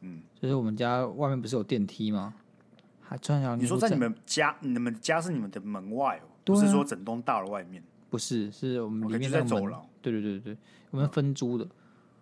[0.00, 2.34] 嗯，就是我们家外面不是有电梯吗？
[3.00, 3.56] 还穿条。
[3.56, 7.82] 你说在你们家，你们家是你们的门外哦，不是说整栋大楼外面？
[8.10, 9.84] 不是，是我们里面在走廊。
[10.00, 10.56] 对对对对，
[10.90, 11.66] 我们分租的，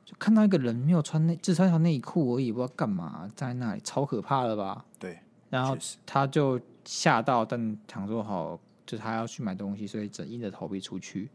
[0.04, 4.84] 就看到一个人没有穿内，只穿一条内裤而已，不知道干嘛，在那里，超可怕的吧？
[4.98, 5.18] 对。
[5.50, 5.76] 然后
[6.06, 11.30] 他就吓到，但想说好，就是他要去买东西，所以只硬着头皮出去。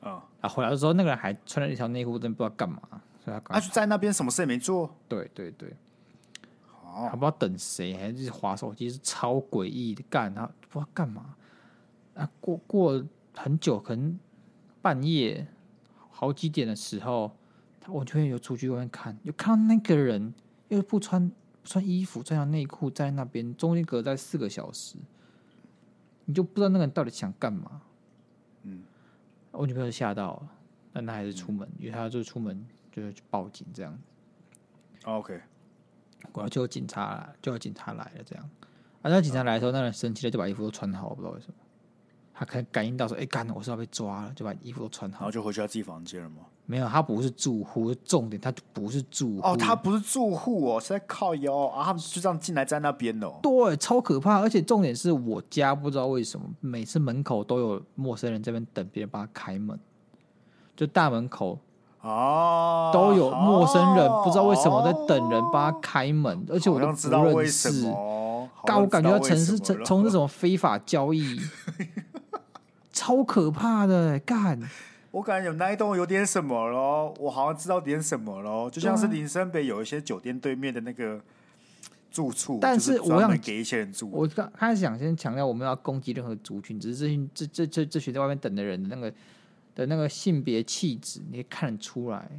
[0.00, 0.24] 啊！
[0.40, 0.48] 啊！
[0.48, 2.80] 回来的时候，那个人还穿了一条内裤，真不知道干嘛。
[3.24, 4.92] 所以他刚他就在那边，什么事也没做。
[5.06, 5.76] 对对对，
[6.82, 10.34] 哦，还不知道等谁，还是滑手机，是超诡异的干。
[10.34, 11.36] 他不知道干嘛。
[12.14, 13.04] 啊，过过
[13.36, 14.18] 很久，可能
[14.80, 15.46] 半夜
[16.10, 17.34] 好几点的时候，他
[17.88, 20.32] 我就会有出去外面看，有看到那个人
[20.68, 24.96] 又不穿不穿衣服，穿条内裤在那边，中间隔在四个小时，
[26.24, 27.82] 你就不知道那个人到底想干嘛。
[28.62, 28.84] 嗯
[29.50, 30.48] 我女朋友吓到了，
[30.92, 33.98] 但她还是出门，嗯、因为她就出门就是去报警这样。
[35.04, 35.40] OK，
[36.30, 38.50] 果然就有警察来，就有警察来了这样。
[39.02, 41.54] 啊，那警察来的时候，那人生气了，就把衣服都穿好，不知道为什么。
[42.42, 46.38] 他可能感应到说：“哎、欸，干，我是要被抓了。”就把衣服都穿好，然后就回去他自己房间了吗？
[46.66, 49.46] 没有，他不是住户，重点他就不是住户。
[49.46, 53.34] 哦，他不是住户哦，是在靠腰啊，他们就这样进来在那边哦。
[53.40, 59.78] 对，超可怕，而且重点是我家不知道为什么每次门口都有陌生人这边等别人帮他开门，
[60.74, 61.58] 就大门口
[62.00, 67.92] 哦都有陌生人，不知道为什么在等人帮他开门，哦、而且我都不认识。
[68.64, 71.40] 但我感觉他从事从从事什么非法交易，
[72.92, 74.60] 超可怕的干。
[75.10, 81.20] 我感觉有那一栋有点什么咯，我好像知道点什么咯，就像是林森北有一些酒店对面的那个
[82.10, 84.08] 住处，但是我想给一些人住。
[84.10, 89.12] 我刚开始想先强调，我们要攻击任何族群，只是这群这这这这群在外面等的人的那个
[89.74, 92.30] 的那个性别气质，你看得出来，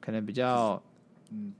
[0.00, 0.82] 可能比较
[1.30, 1.52] 嗯，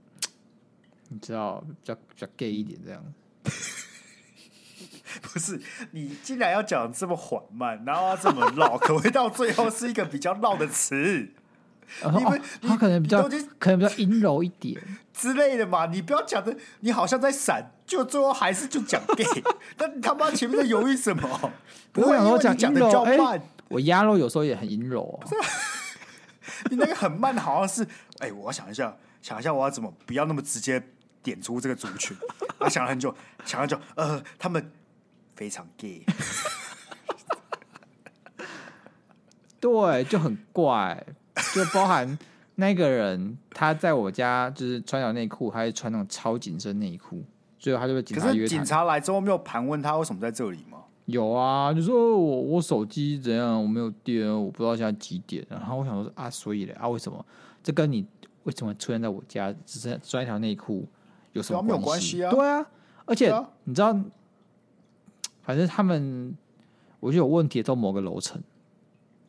[1.09, 3.03] 你知道比较比较 gay 一点这样。
[5.21, 5.59] 不是
[5.91, 11.29] 你，竟然要讲这么缓慢，然后要这么绕，可会到最后是一个比较绕的词？
[12.03, 14.79] 因为他可能比较可能比较阴柔一点
[15.11, 15.87] 之类的嘛。
[15.87, 19.25] 你不要讲的，你好像在闪，就最后还是就讲 gay。
[19.75, 21.51] 但你他妈前面在犹豫什么？
[21.91, 23.41] 不会，我讲讲的比较慢。
[23.69, 25.19] 我压肉有时候也很阴柔哦。
[26.69, 27.87] 你那个很慢，好像是
[28.19, 30.79] 哎，我想一下，想一下我要怎么不要那么直接
[31.23, 32.15] 点出这个族群。
[32.59, 33.13] 我想了很久，
[33.45, 34.71] 想了很久，呃，他们。
[35.35, 36.03] 非常 gay，
[39.57, 41.01] 对，就很怪，
[41.55, 42.19] 就包含
[42.55, 47.23] 那个人，他在我家就是穿条内裤，还是穿那种超紧身内裤，
[47.57, 48.47] 最后他就被警察约谈。
[48.49, 50.79] 警察来之后没有盘问他为什么在这里吗？
[51.05, 55.41] 有啊，就说我我手机怎样，我没有电，我不知道现在几点。
[55.49, 57.25] 然后我想说啊，所以嘞啊，为什么
[57.63, 58.05] 这跟你
[58.43, 60.85] 为什么出现在我家只是穿一条内裤
[61.33, 61.67] 有什么关系？
[61.67, 62.65] 没有关系啊，对啊，
[63.05, 63.95] 而且、啊、你知道。
[65.41, 66.37] 反正他们，
[66.99, 68.39] 我觉得有问题，都某个楼层，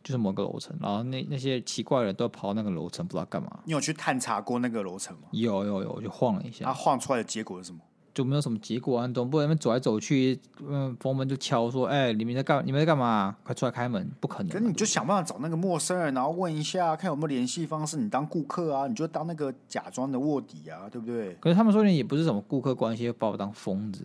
[0.04, 3.60] 就是某个楼层，然后那那些奇怪的人都跑到那个楼层，不知道干嘛。
[3.64, 5.28] 你有去探查过那个楼层吗？
[5.30, 6.66] 有有有，我就晃了一下。
[6.66, 7.80] 他晃出来的结果是什么？
[8.12, 12.64] 就没有什么结果啊，总不能走来走去，嗯，房门就敲说：“哎、欸，里面在干？
[12.66, 13.36] 你们在干嘛？
[13.44, 14.48] 快出来开门！”不可能。
[14.48, 17.96] 可是你就想办法找那个陌生人，然后问一下，看有没有联系方式。
[17.96, 21.34] 你当顾客啊，你就当那个假装的卧底啊，对不对？
[21.40, 24.04] 可是他们说你也不是什么顾客关系，把我当疯子。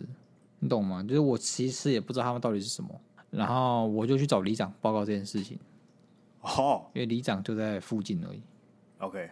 [0.60, 1.02] 你懂吗？
[1.02, 2.88] 就是我其实也不知道他们到底是什么，
[3.30, 5.58] 然后我就去找里长报告这件事情。
[6.40, 8.40] 哦，因为里长就在附近而已。
[8.98, 9.28] OK，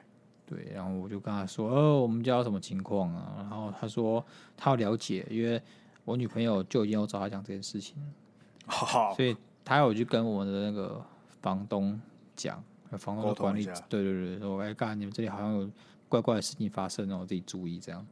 [0.47, 4.25] 对，然后我就跟他说：“哦，我们家有什么情况啊？”然后他说
[4.57, 5.61] 他要了解，因为
[6.05, 7.97] 我女朋友就已经有找他讲这件事情。
[8.67, 11.05] 好，所以他有去跟我们的那个
[11.41, 12.01] 房东
[12.37, 12.63] 讲，
[12.99, 15.71] 房东的管理，对对对，说：“哎，干，你们这里好像有
[16.09, 18.07] 怪怪的事情发生哦，我自己注意这样。”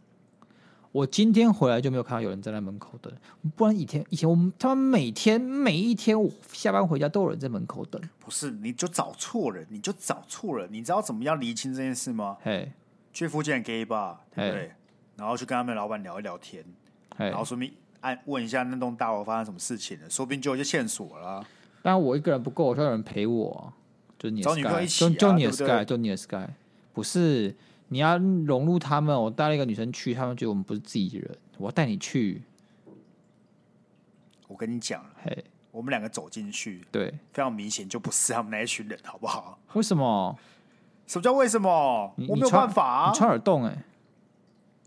[0.92, 3.10] 我今天回来就没有看到有人站在那门口等，
[3.56, 8.00] 不然以前以前我们他们每天每一天我下班回家都有人在门口等。
[8.18, 10.68] 不是，你就找错人，你就找错人。
[10.70, 12.36] 你知道怎么样厘清这件事吗？
[12.42, 12.70] 嘿，
[13.12, 14.72] 去附近的 gay bar，对不对？
[15.16, 16.62] 然后去跟他们老板聊一聊天，
[17.16, 21.42] 然后说明按问一下那栋大楼发生什么事情了，说不定就有一些线索了。
[21.82, 23.72] 当然我一个人不够，我需要有人陪我，
[24.18, 26.48] 就是你的 Sky，就就你的 Sky，就你的 Sky，
[26.92, 27.54] 不是
[27.92, 29.14] 你要融入他们。
[29.14, 32.42] 我带了一个女生去，他们觉得我们不是自己人，我要带你去。
[34.48, 39.58] 我跟你讲，嘿，我们两个走进去，对，非常明显就不是他们那一群人，好不好？
[39.74, 40.34] 为什么？
[41.06, 42.14] 什么叫为什么？
[42.28, 43.10] 我没有办法啊！
[43.10, 43.84] 你穿耳洞哎，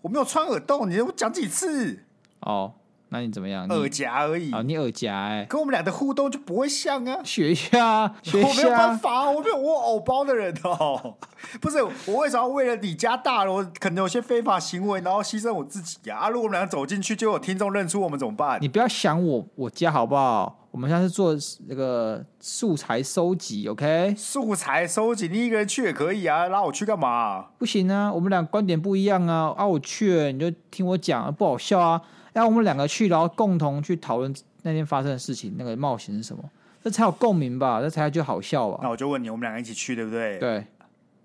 [0.02, 2.04] 我没有穿耳洞，你我讲几次？
[2.40, 2.74] 哦。
[3.16, 3.66] 那你怎么样？
[3.68, 4.62] 耳夹而已啊！
[4.62, 7.20] 你耳夹哎，跟我们俩的互动就不会像啊！
[7.24, 8.50] 学一下，学一下。
[8.50, 11.16] 我没有办法，我没有我偶包的人哦。
[11.62, 16.18] 不是我为什么要为了你家大楼可能有些非法行为，然后牺牲我自己呀？
[16.18, 16.30] 啊！
[16.30, 18.60] 如果我们俩走进去，就有听众认出我们怎么办？
[18.62, 20.60] 你不要想我我家好不好？
[20.72, 21.34] 我们现在是做
[21.70, 24.14] 那个素材收集，OK？
[24.18, 27.46] 素材收集，你一个人去也可以啊，拉我去干嘛？
[27.58, 29.54] 不行啊，我们俩观点不一样啊！
[29.56, 32.02] 啊，我去你就听我讲，不好笑啊！
[32.36, 36.44] 让我们两个去，然后共同去讨论那天发生的事情，那个冒险是什么？
[36.84, 37.80] 这才有共鸣吧？
[37.80, 38.80] 这才就好笑吧？
[38.84, 40.38] 那我就问你，我们两个一起去，对不对？
[40.38, 40.66] 对。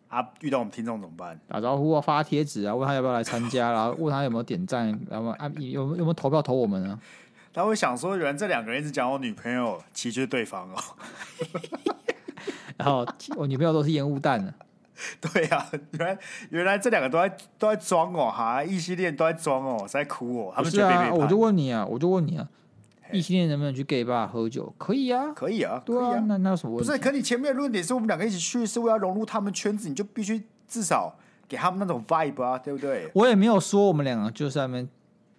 [0.07, 1.37] 啊，遇到我们听众怎么办？
[1.49, 6.97] 打招呼啊，发贴纸啊，问他要不要来参加，然 后问他有没有点赞，然后啊，有有没有投票投我们呢？
[7.53, 10.77] 他会想说，原来这两个人一直讲我女朋友，其实就是对方哦。
[12.79, 13.05] 然后
[13.37, 14.55] 我女朋友都是烟雾弹呢。
[15.21, 16.19] 对呀、啊，原来
[16.51, 20.53] 原来这两个都在都在装哦，哈，异性恋都在装哦，在哭哦。
[20.55, 22.49] 他们觉得啊，我就问你啊，我就问你啊，
[23.13, 24.73] 异性恋能不能去 gay 喝酒？
[24.79, 26.87] 可以啊，可以啊，对啊，啊那那有什么问题？
[26.87, 31.15] 不是，可你前面的论点是我们两个一起去，是为了融入他们圈子，你就必须至少
[31.49, 33.11] 给他们那种 vibe 啊，对不对？
[33.15, 34.89] 我也没有说我们两个就是在那边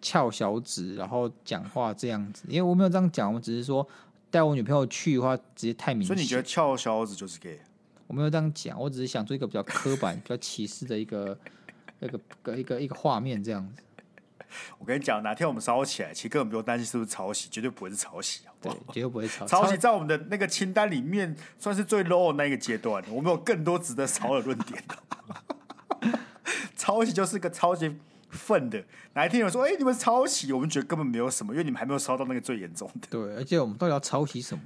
[0.02, 3.88] 翘小指，然后讲话这样子，因为我没有这样讲，我只是说
[4.30, 6.08] 带我女朋友去的话，直接太明显。
[6.08, 7.60] 所以你觉得翘小指就是 gay？
[8.12, 11.40] 我没有这样讲，我只是想做一个比较刻板、 比较歧视的一个、
[12.02, 13.82] 一个、一个、一个画面这样子。
[14.78, 18.76] 我跟你讲，哪天我们烧起来，其实根本不用担心是不是抄袭，绝对不会是抄袭，好不好？
[18.76, 19.52] 对，绝对不会抄袭。
[19.56, 24.84] 抄袭在我们的那个清单里面算是最 low 的那个阶段，我们有更多值得烧的论点。
[26.76, 27.96] 抄袭就是个超级
[28.30, 28.84] 愤的，
[29.14, 33.08] 哪一天有人说：“哎、欸，你们抄袭？”我们觉得根本没有什么，因为你们还没有烧到那个最严重的。
[33.10, 34.62] 对，而且我们到底要抄袭什么？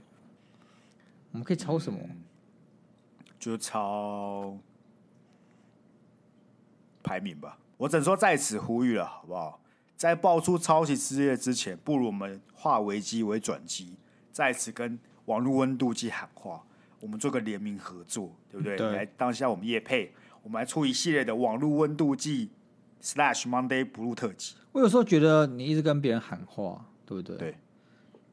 [1.33, 1.99] 我们可以抄什么？
[2.01, 2.23] 嗯
[3.39, 4.57] 就超
[7.03, 9.61] 排名吧，我只能说在此呼吁了，好不好？
[9.95, 13.97] 在爆出抄袭事件之前，不如我们化危机为转机，
[14.31, 16.65] 在此跟网络温度计喊话，
[16.99, 18.75] 我们做个联名合作，对不对？
[18.75, 20.13] 对来当下我们叶配，
[20.43, 22.51] 我们来出一系列的网络温度计
[23.01, 24.55] slash Monday Blue 特辑。
[24.71, 27.38] 我有时候觉得你一直跟别人喊话，对不对？
[27.38, 27.57] 对，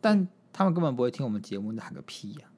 [0.01, 2.52] 但他们根本不会听我们节目，你喊个屁呀、啊！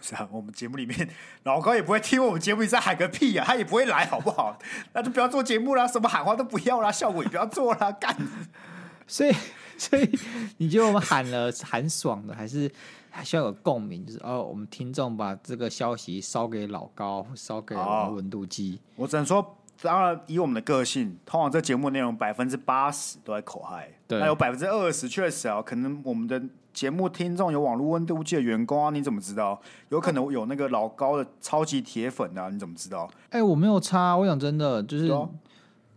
[0.00, 1.08] 是啊，我们节目里面
[1.44, 4.58] 老高也不会听我们节目，你在喊个屁呀、啊，他也不会来，好不好？
[4.92, 8.14] 那就不要做节目啦，什么喊话都不要啦，效果也不要做啦，干。
[9.06, 9.32] 所以，
[9.78, 10.18] 所以
[10.58, 12.70] 你觉得我们喊了喊爽的，还是
[13.10, 14.04] 还需要有共鸣？
[14.04, 18.80] 就是哦，我们听众把这个消息烧给老高，烧给温度计。
[18.96, 26.42] 我只能说，当然以我们的个性，通常这节目内容百分之八十都在口嗨，对，那有百分之二十确实啊，可能我们的。
[26.74, 29.58] 节目听众有网络温度计的员工啊，你怎么知道？
[29.90, 33.08] 有可能有那个老高的超级铁粉啊，你怎么知道？
[33.30, 35.08] 哎、欸，我没有差，我讲真的，就是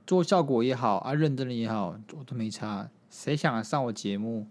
[0.05, 2.87] 做效果也好啊，认真的也好，我都没差。
[3.09, 4.45] 谁想来上我节目，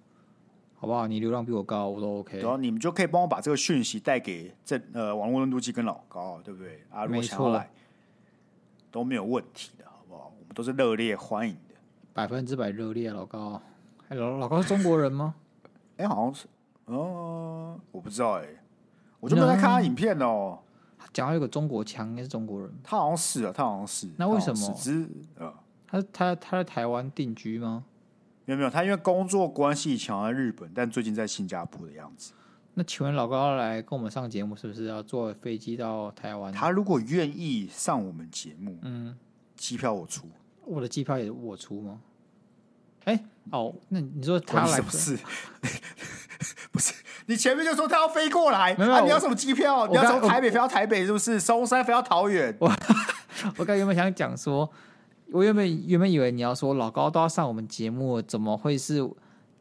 [0.75, 1.07] 好不好？
[1.07, 2.41] 你流量比我高，我都 OK。
[2.41, 6.83] 然后你们就可以帮我把这个讯息带给这呃网络温度计跟老高，对不对？
[6.91, 7.71] 啊，如果想要来
[8.91, 10.33] 都没有问题的，好不好？
[10.37, 11.77] 我们都是热烈欢迎的，
[12.13, 13.13] 百分之百热烈。
[13.13, 13.63] 老高，
[14.09, 15.37] 哎、欸，老老高是中国人吗？
[15.97, 16.47] 哎、欸，好像是，
[16.87, 18.61] 嗯，我不知道哎、欸，
[19.21, 20.59] 我就没有在看他影片哦。
[21.13, 22.71] 讲到有个中国腔，应该是中国人。
[22.83, 24.09] 他好像是啊，他好像是。
[24.19, 24.75] 那为什么？
[24.75, 25.53] 只呃，
[25.87, 27.85] 他他他在台湾定居吗？
[28.45, 32.33] 没有没有，他因为工作关系以前在日本，但最近在新加坡的样子。
[32.75, 36.53] 那请问老高要来跟我们上节目，是不是要坐飞机到台湾？
[36.53, 39.17] 他如果愿意上我们节目，嗯，
[39.55, 40.29] 机票我出。
[40.65, 42.01] 我的机票也我出吗？
[43.07, 45.19] 哎、欸，哦，那你说他来不是？
[46.71, 46.93] 不是，
[47.27, 48.93] 你前面就说他要飞过来，没有？
[48.93, 49.87] 啊、你要什么机票？
[49.87, 51.41] 你要从台北飞到台北，是不是？
[51.41, 52.55] 松山飞到桃园？
[52.61, 52.71] 我
[53.59, 54.71] 我刚原本想讲说，
[55.33, 59.09] 我原本原本以为你要说老高都要上我们节目，怎么会是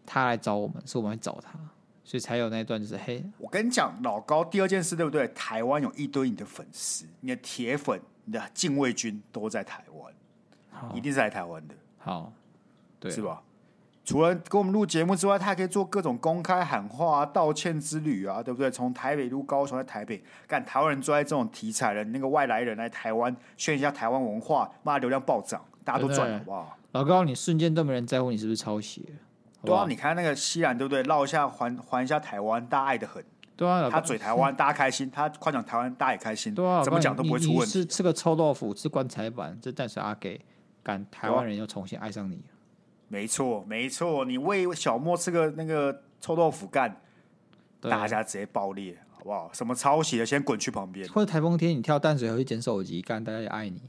[0.05, 0.75] 他来找我们？
[0.85, 1.51] 是我们来找他，
[2.03, 3.23] 所以才有那一段就是嘿。
[3.37, 5.27] 我跟你讲，老高第二件事对不对？
[5.29, 11.75] 台湾有一堆你的粉丝，你的铁粉，你的禁卫军都在台湾，一定是来台湾的。
[11.99, 12.33] 好。
[13.05, 13.41] 对，是吧？
[14.03, 18.69] 除了跟我们录节目之外，他还可以做各种公开喊话啊、道歉之旅啊，对不对？
[18.69, 26.77] 从台北录高雄，在台北干台湾人最爱这种题材的，那个外来人来台湾炫一下台湾文化，骂流量暴涨，大家都赚，好不好？
[26.91, 29.09] 老高，你瞬间都没人在乎你是不是抄袭。
[29.63, 31.01] 对啊，你看那个西兰，对不对？
[31.01, 33.25] 绕一下还还一下台湾，大家爱的很。
[33.55, 36.53] 对啊，他嘴台湾，大家开心；他夸奖台湾，大家也开心。
[36.53, 37.71] 对啊，怎么讲都不会出问题。
[37.71, 40.39] 吃吃个臭豆腐，吃棺材板，这但是阿给，
[40.83, 42.43] 赶台湾人又重新爱上你。
[43.07, 47.01] 没错，没错，你喂小莫吃个那个臭豆腐干，
[47.79, 49.51] 大家直接爆裂，好不好？
[49.53, 51.07] 什么抄袭的，先滚去旁边。
[51.09, 53.81] 或者台风天你跳淡水河去捡手机干，大家也爱你。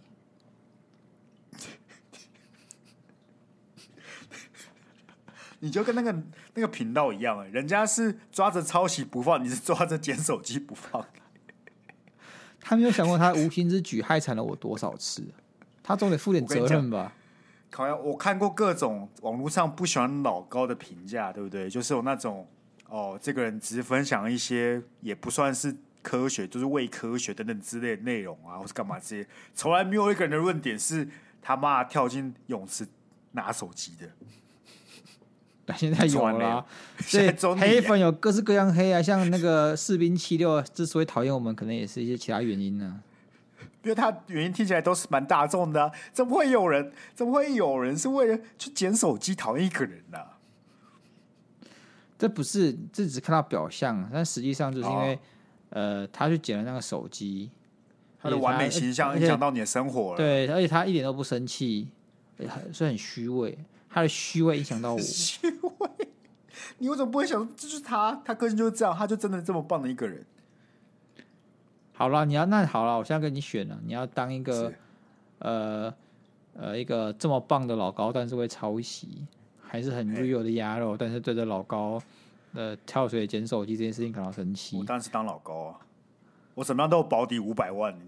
[5.61, 6.15] 你就跟那个
[6.55, 11.05] 那个频道一样，哎，人家是抓着抄袭不放，你是抓着捡手机不放。
[12.61, 15.25] 他没有想过，他无心之举害惨了我多少次，
[15.83, 17.15] 他总得负点责任吧？
[17.77, 21.69] 好像我看过各种网络上不喜欢老高的评价，对不对？
[21.69, 22.49] 就是有那种
[22.89, 31.07] 哦，这个人只是分享一些也不算是科学，就是伪科学等等之类的内容啊，或是干嘛这些，从来没有一个人的论点是
[31.43, 32.89] 他妈跳进泳池
[33.33, 34.09] 拿手机的。
[35.77, 36.67] 现在有了、啊，
[37.03, 43.05] 所以黑粉有各式各样黑啊，像那个士兵七六之所以讨厌我们，可能也是一些其他原因呢、啊。
[43.87, 46.93] 因为他原因听起来都是蛮大众的、啊，怎么会有人？
[47.15, 50.39] 怎么会有人是为了去捡手机讨厌一个人呢、啊？
[52.19, 55.19] 这不是，这只是看到表象，但实际上就是因为，哦、
[55.71, 57.49] 呃，他去捡了那个手机，
[58.21, 60.17] 他的完美形象影响到你的生活了。
[60.17, 61.89] 对，而且他一点都不生气，
[62.73, 63.57] 所以很虚伪。
[63.89, 64.99] 他的虚伪影响到我。
[64.99, 66.09] 虚伪，
[66.79, 67.49] 你为什么不会想？
[67.55, 70.27] 这就是他，他个性就是这样，他就真的这么棒的一个人。
[71.97, 74.71] 好了，你要那好了，我现在跟你选了，你要当一个
[75.39, 75.93] 呃
[76.55, 79.25] 呃一个这么棒的老高，但是会抄袭，
[79.63, 81.99] 还是很 real 的鸭肉，但是对着老高
[82.53, 84.77] 呃跳水捡手机这件事情感到生气。
[84.77, 85.81] 我当然是当老高啊，
[86.55, 87.97] 我怎么样都有保底五百万。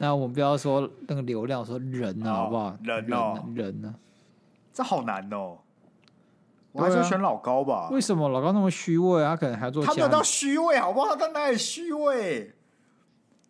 [0.00, 2.74] 那我们不要说那个流量，说人啊，好不好？
[2.82, 3.94] 人哦，人呢？
[4.72, 5.58] 这好难哦。
[6.72, 7.88] 我还是选老高吧。
[7.90, 9.30] 为什么老高那么虚伪啊？
[9.30, 11.16] 他可能还做他没有到虚伪，好不好？
[11.16, 12.54] 他哪里虚伪？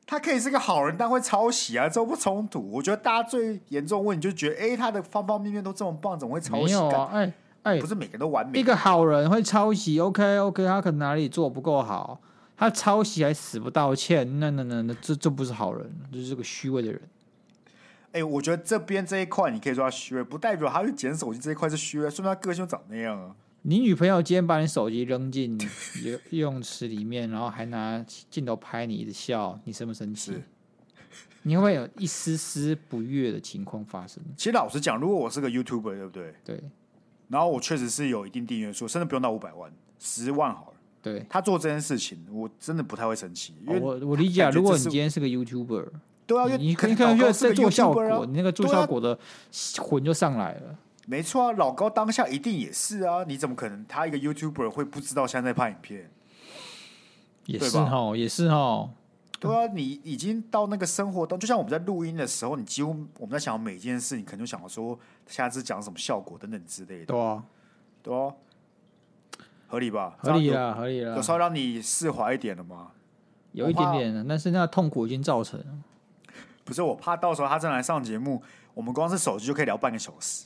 [0.07, 2.71] 他可以是个好人，但会抄袭啊，这不冲突。
[2.73, 6.65] 我觉得大家最严重问题就觉得，哎，他的方方面面都这么棒，怎么会抄袭？
[6.65, 7.33] 没有啊，哎
[7.65, 8.59] 哎，不是每个人都完美。
[8.59, 12.19] 一个好人会抄袭，OK OK，他可能哪里做不够好。
[12.57, 17.01] 他抄袭还死不道歉，那那那那这这不是好人，这是个虚伪的人。
[18.13, 23.35] 哎、欸，我觉得这边这一块你可以说他虚伪，不代表他去捡手机这一块是虚伪，说明他个性长那样啊。
[23.63, 25.59] 你女朋友今天把你手机扔进
[26.01, 30.33] 游泳池里面，然后还拿镜头拍你的笑，你生不生气？
[31.43, 34.23] 你会不会有一丝丝不悦的情况发生？
[34.37, 36.35] 其实老实讲，如果我是个 YouTuber，对不对？
[36.45, 36.63] 对。
[37.29, 40.75] 然后我确实是有一定订阅数，甚至不用到五百万，十万好了。
[41.03, 43.55] 对他做这件事情，我真的不太会生气。
[43.67, 45.89] 因为我我理解，如果你今天是个 YouTuber，
[46.29, 49.19] 对啊，你可能可能在做效果，你那个做效果的
[49.79, 50.77] 魂就上来了。
[51.07, 56.11] 没错啊，老高当下一定也是啊，你怎么可能他一个 YouTuber 会不知道现在在拍影片？
[57.47, 58.91] 也是哈，也是哈。
[59.41, 67.07] 对啊，你已经到那个生活当，就像我们在录音的时候，你几乎我们在想每一件事，你可能就想说下次讲什么效果等等之类的。
[67.07, 67.43] 对啊，
[68.03, 68.35] 对啊。
[69.67, 70.19] 合理吧？
[70.19, 71.17] 合理了，合理了。
[71.17, 72.89] 有稍微让你释怀一点了吗？
[73.53, 75.67] 有一点点，但是那个痛苦已经造成了。
[76.69, 78.43] 不是，我怕到时候他真的来上节目，
[78.75, 80.45] 我们光是手机就可以聊半个小时。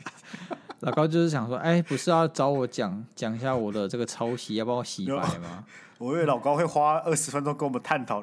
[0.80, 5.64] 老高就是想说，哎、欸，不是要找我讲讲一下我的这个抄袭，要帮我洗白吗？
[5.96, 8.22] 我以为老高会花二十分钟跟我们探讨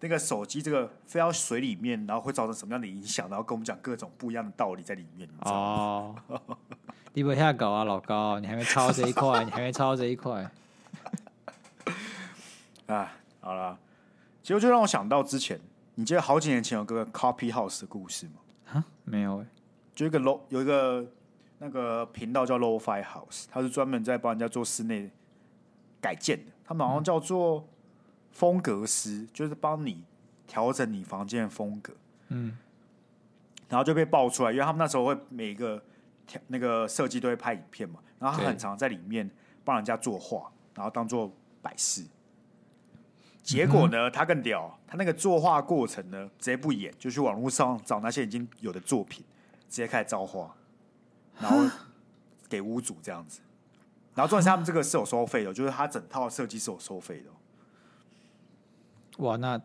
[0.00, 5.26] 那个手机这个飞到水里面，然后会造成什么样的影响，然后跟我们讲各种不一样的道理在里面。
[5.40, 6.14] 哦。
[7.14, 10.50] 你不下搞啊，老高，你还没抄这一块，你还没抄这一块。
[12.88, 13.10] 啊，
[13.40, 13.78] 好了，
[14.42, 15.58] 其实就让我想到之前，
[15.98, 18.34] 你记得好几年前有个 Copy House 的故事吗？
[18.72, 19.48] 啊，没有哎、欸，
[19.96, 21.04] 就一个 low 有一个
[21.58, 25.10] 那个频道叫 Lo-Fi House，他是专门在帮人家做室内
[26.00, 27.66] 改建的，他们好像叫做
[28.30, 30.04] 风格师，嗯、就是帮你
[30.46, 31.92] 调整你房间的风格。
[32.28, 32.56] 嗯，
[33.68, 35.82] 然后就被爆出来，因为他们那时候会每个。
[36.48, 39.30] 那个设计都会拍影片嘛，然后他很常在里面
[39.64, 41.32] 帮人家作画，然后当做
[41.62, 42.04] 摆饰。
[43.48, 49.24] 结果呢，他更屌，他那个作画过程呢，直接不演，就去网络上找那些已经有的作品，
[49.70, 50.54] 直接开始造画，
[51.40, 51.64] 然后
[52.46, 53.40] 给屋主这样子。
[54.14, 57.30] 然后重点是他们这个是有收费的，就是他整套设计是有收费的。
[59.24, 59.58] 哇，那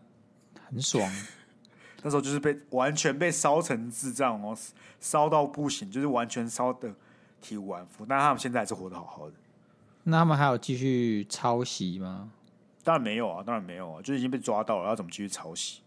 [0.69, 1.05] 很爽。
[2.03, 4.57] 那时候就是被完全被烧成智障哦，
[5.01, 6.95] 烧到不行，就是完全烧的
[7.41, 8.05] 体无完肤。
[8.05, 9.35] 但他们现在还是活得好好的。
[10.03, 12.31] 那他们还有继续抄袭吗？
[12.83, 15.81] 当然没有啊，当然没有啊，就已经被抓到了，要怎么继续抄袭？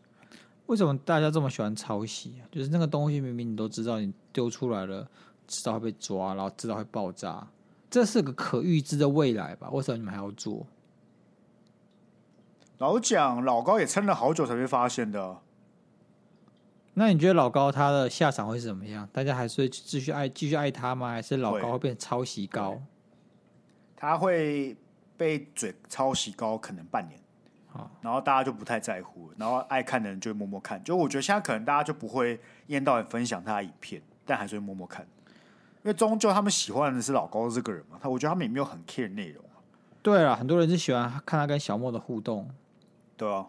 [0.66, 2.42] 为什么大家这么喜欢抄袭啊？
[2.50, 5.08] 就是那个东西明明你都知道，你丢出来了，
[5.46, 7.46] 知道会被抓，然后知道会爆炸，
[7.90, 9.68] 这是个可预知的未来吧？
[9.70, 10.66] 为什么你们还要做？
[12.78, 15.38] 老蒋老高也撑了好久才被发现的。
[16.94, 19.08] 那你觉得老高他的下场会是怎么样？
[19.12, 21.10] 大家还是会继续爱继续爱他吗？
[21.10, 22.80] 还是老高会变成抄袭高？
[23.94, 24.76] 他会
[25.16, 27.20] 被嘴抄袭高，可能半年。
[28.00, 30.82] 然后大家就不太在乎，然后爱看的人就会默默看。
[30.82, 35.06] 就我觉得现在可能大家就不会一天到晚分享他的影片，但还是会默默看，
[35.82, 37.98] 因为终究他们喜欢的是老高这个人嘛。
[38.00, 39.44] 他我觉得他们也没有很 care 内容。
[40.00, 42.48] 对啊，很多人是喜欢看他跟小莫的互动。
[43.14, 43.44] 对啊，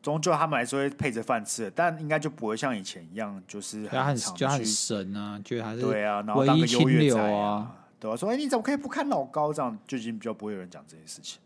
[0.00, 9.78] 终究他们还是会配着饭吃的，但应该就不会像以前一样，就是很很就很神啊，觉得还是对啊，然后当个优越仔啊，对啊，说哎你怎么可以不看老高这样？
[9.86, 11.40] 就已经比较不会有人讲这件事情。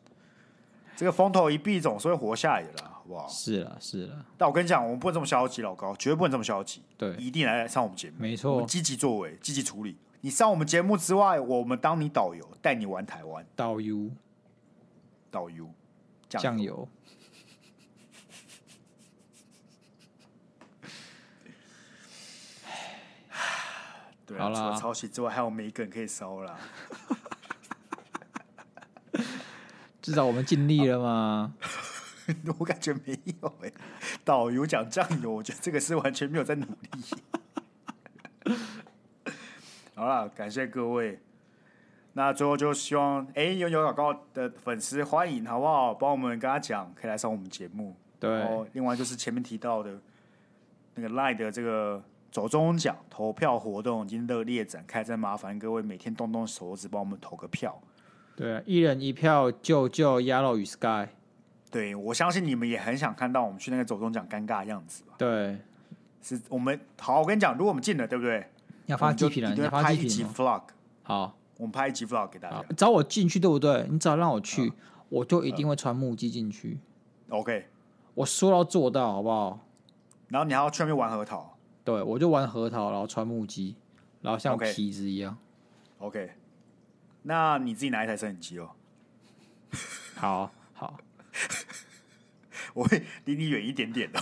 [0.97, 3.29] 这个风头一闭，总是会活下来的啦，好不好？
[3.29, 4.25] 是了，是了。
[4.39, 6.81] 但我跟你讲，我们不能这么消极，老高绝对不能这么消极。
[6.97, 8.55] 对，一定来上我们节目，没错。
[8.55, 9.99] 我们积极作为，积极处理。
[10.23, 13.47] 你上我们节目之外，我们当你导游，带你玩台湾。
[13.55, 14.11] 导游，
[15.31, 15.69] 导游，
[16.31, 16.89] 酱油。
[24.27, 26.59] 对啊，除了抄袭之外，还有每一个人可以烧啦。
[30.03, 31.55] 至少我们尽力了吗？
[32.59, 33.75] 我感觉没有哎、欸。
[34.25, 37.05] 导游讲酱油，我觉得这个是完全没有在努力。
[39.95, 41.21] 好了，感谢各位。
[42.15, 45.95] 那最后就希望，哎、欸，有有老高的粉丝欢迎，好不好？
[45.95, 47.95] 帮我们跟他讲，可以来上我们节目。
[48.19, 48.31] 对。
[48.31, 50.01] 然后，另外就是前面提到的
[50.95, 52.03] 那个 LINE 的这个
[52.37, 57.81] 走中奖投票活动已经热烈展开，再麻烦各位每天动动手指帮我们投个票。
[58.37, 61.09] 对啊，一人一票，救救 Yellow 与 Sky。
[61.71, 65.15] 对，我相信你们也很想看到我们去那个走中奖尴尬的样子吧？
[65.17, 65.57] 对，
[66.21, 67.23] 是我们好。
[67.23, 68.47] 我跟你讲，如果我们进了，对不对？
[68.85, 70.61] 要发鸡皮了，你要拍一集 Vlog。
[71.05, 72.63] 好，我们拍一集 Vlog 给大家。
[72.77, 73.87] 找我进去，对不对？
[73.89, 74.71] 你只要让我去，
[75.09, 76.79] 我就一定会穿木屐进去。
[77.31, 77.69] OK，
[78.13, 79.59] 我说到做到，好不好？
[80.29, 81.56] 然后你还要去那边玩核桃。
[81.87, 83.77] 对，我就玩核桃，然后穿木屐，
[84.21, 85.39] 然后像痞子一样。
[85.99, 86.33] OK。
[87.23, 88.73] 那你自己拿一台摄影机哦。
[90.17, 90.99] 好好，
[92.75, 94.21] 我会离你远一点点的。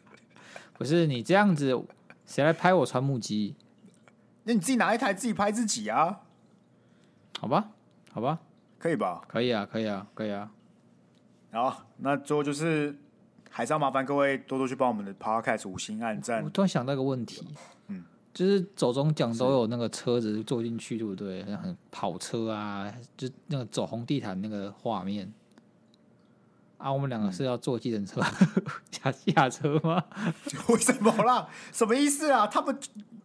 [0.72, 1.86] 不是你这样子，
[2.24, 3.54] 谁来拍我穿木屐？
[4.44, 6.22] 那你自己拿一台自己拍自己啊？
[7.38, 7.72] 好吧，
[8.10, 8.38] 好吧，
[8.78, 9.22] 可以吧？
[9.28, 10.50] 可以啊，可以啊，可以啊。
[11.52, 12.98] 好，那最后就是
[13.56, 16.44] 还是要麻烦各位多多去帮我们的 Podcast 五星按赞。
[16.44, 17.42] 我突然想到一个问题，
[17.88, 18.04] 嗯。
[18.34, 21.42] 就是走中奖都有那个车子坐进去，对不对？
[21.56, 25.32] 很跑车啊，就那个走红地毯那个画面
[26.76, 26.92] 啊。
[26.92, 28.20] 我们两个是要坐计程车
[28.92, 30.04] 下、嗯、下车吗？
[30.68, 31.48] 为什么啦？
[31.72, 32.46] 什么意思啊？
[32.46, 32.78] 他们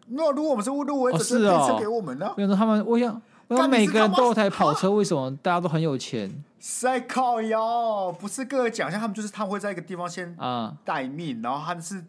[0.07, 2.31] 那如果我们是误入围，是配车给我们呢？
[2.37, 3.21] 比如说他们，我想，
[3.55, 6.43] 我每个人都有台跑车，为什么大家都很有钱？
[6.59, 12.03] 在靠腰，不是各个奖项，他们就是他们会在一个地方先啊待命，然后他们是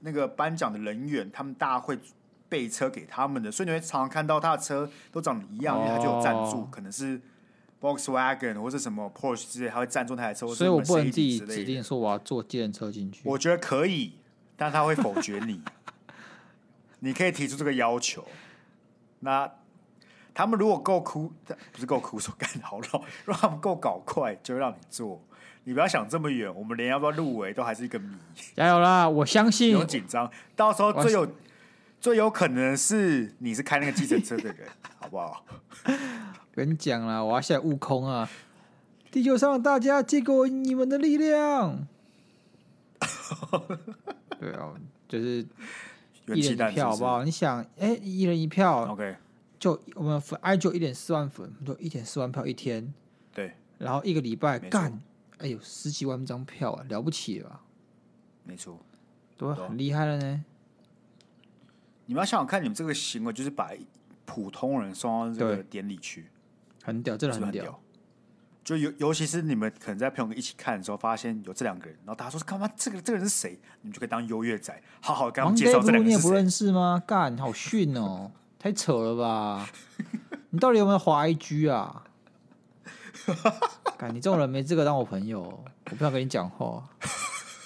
[0.00, 1.98] 那个颁奖的人员，他们大家会。
[2.52, 7.18] 备车给他们的，所以你会常常看到他的车都长得一样，因为他就有赞助，可能是
[7.80, 10.46] Volkswagen 或者什么 Porsche 之类，他会赞助那台车。
[10.48, 13.22] 所以我不能自己指定说我要坐计程车进去。
[13.24, 14.18] 我觉得可以，
[14.54, 15.62] 但他会否决你。
[17.00, 18.22] 你可以提出这个要求。
[19.20, 19.50] 那
[20.34, 21.32] 他们如果够哭，
[21.72, 25.22] 不是够哭，说干好老，如果他们够搞快，就会让你做。
[25.64, 28.16] 你不要想这么远，我们连要不要入围都还是一个谜。
[28.54, 29.08] 加油啦！
[29.08, 29.72] 我相信。
[29.72, 31.28] 不用紧张，到时候最有。
[32.00, 34.66] 最有可能是你是开那个计程车的人，
[34.98, 35.44] 好不好？
[35.86, 35.92] 我
[36.52, 38.28] 跟你讲啦，我要下悟空啊！
[39.12, 41.86] 地球上大家借给我你们的力量。
[44.40, 44.74] 对啊，
[45.06, 45.46] 就是
[46.34, 47.22] 一人一票，好不好？
[47.22, 49.14] 你想，哎、欸，一人一票，OK，
[49.62, 52.92] 就我们粉 I 就一点四万粉，就一点四万票一天，
[53.32, 55.00] 对，然后一个礼拜干，
[55.38, 57.62] 哎呦，十几万张票啊，了不起了吧？
[58.42, 58.84] 没错，
[59.36, 60.44] 都很厉害了呢。
[62.06, 63.70] 你们要想想看，你们这个行为就是把
[64.24, 66.26] 普通人送到这个典礼去，
[66.82, 67.52] 很屌，真的很屌。
[67.52, 67.80] 是是很屌。
[68.64, 72.68] 就尤尤其是你们可能在朋友们一起看的时候，发现有这两个人，然后大家说：“干嘛？
[72.76, 76.06] 这个这个人是谁？”你们就可以当优越仔，好好跟他们介绍这两个人。
[76.08, 77.00] 你也不认识吗？
[77.06, 78.32] 干，好逊哦，
[78.62, 79.68] 太扯了吧！
[80.50, 82.04] 你到底有没有滑 IG 啊？
[83.98, 86.88] 看，你这种人没资格当我朋友，我不想跟你讲话。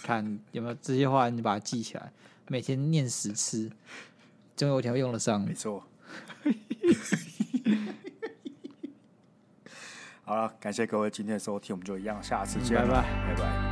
[0.02, 2.10] 看有没有这些话，你把它记起来，
[2.48, 3.70] 每天念十次。
[4.56, 5.84] 总有一天会用得上，没错。
[10.24, 13.65] 好了，感谢各位今天的收听，我们就一样，下次见，拜拜，拜拜。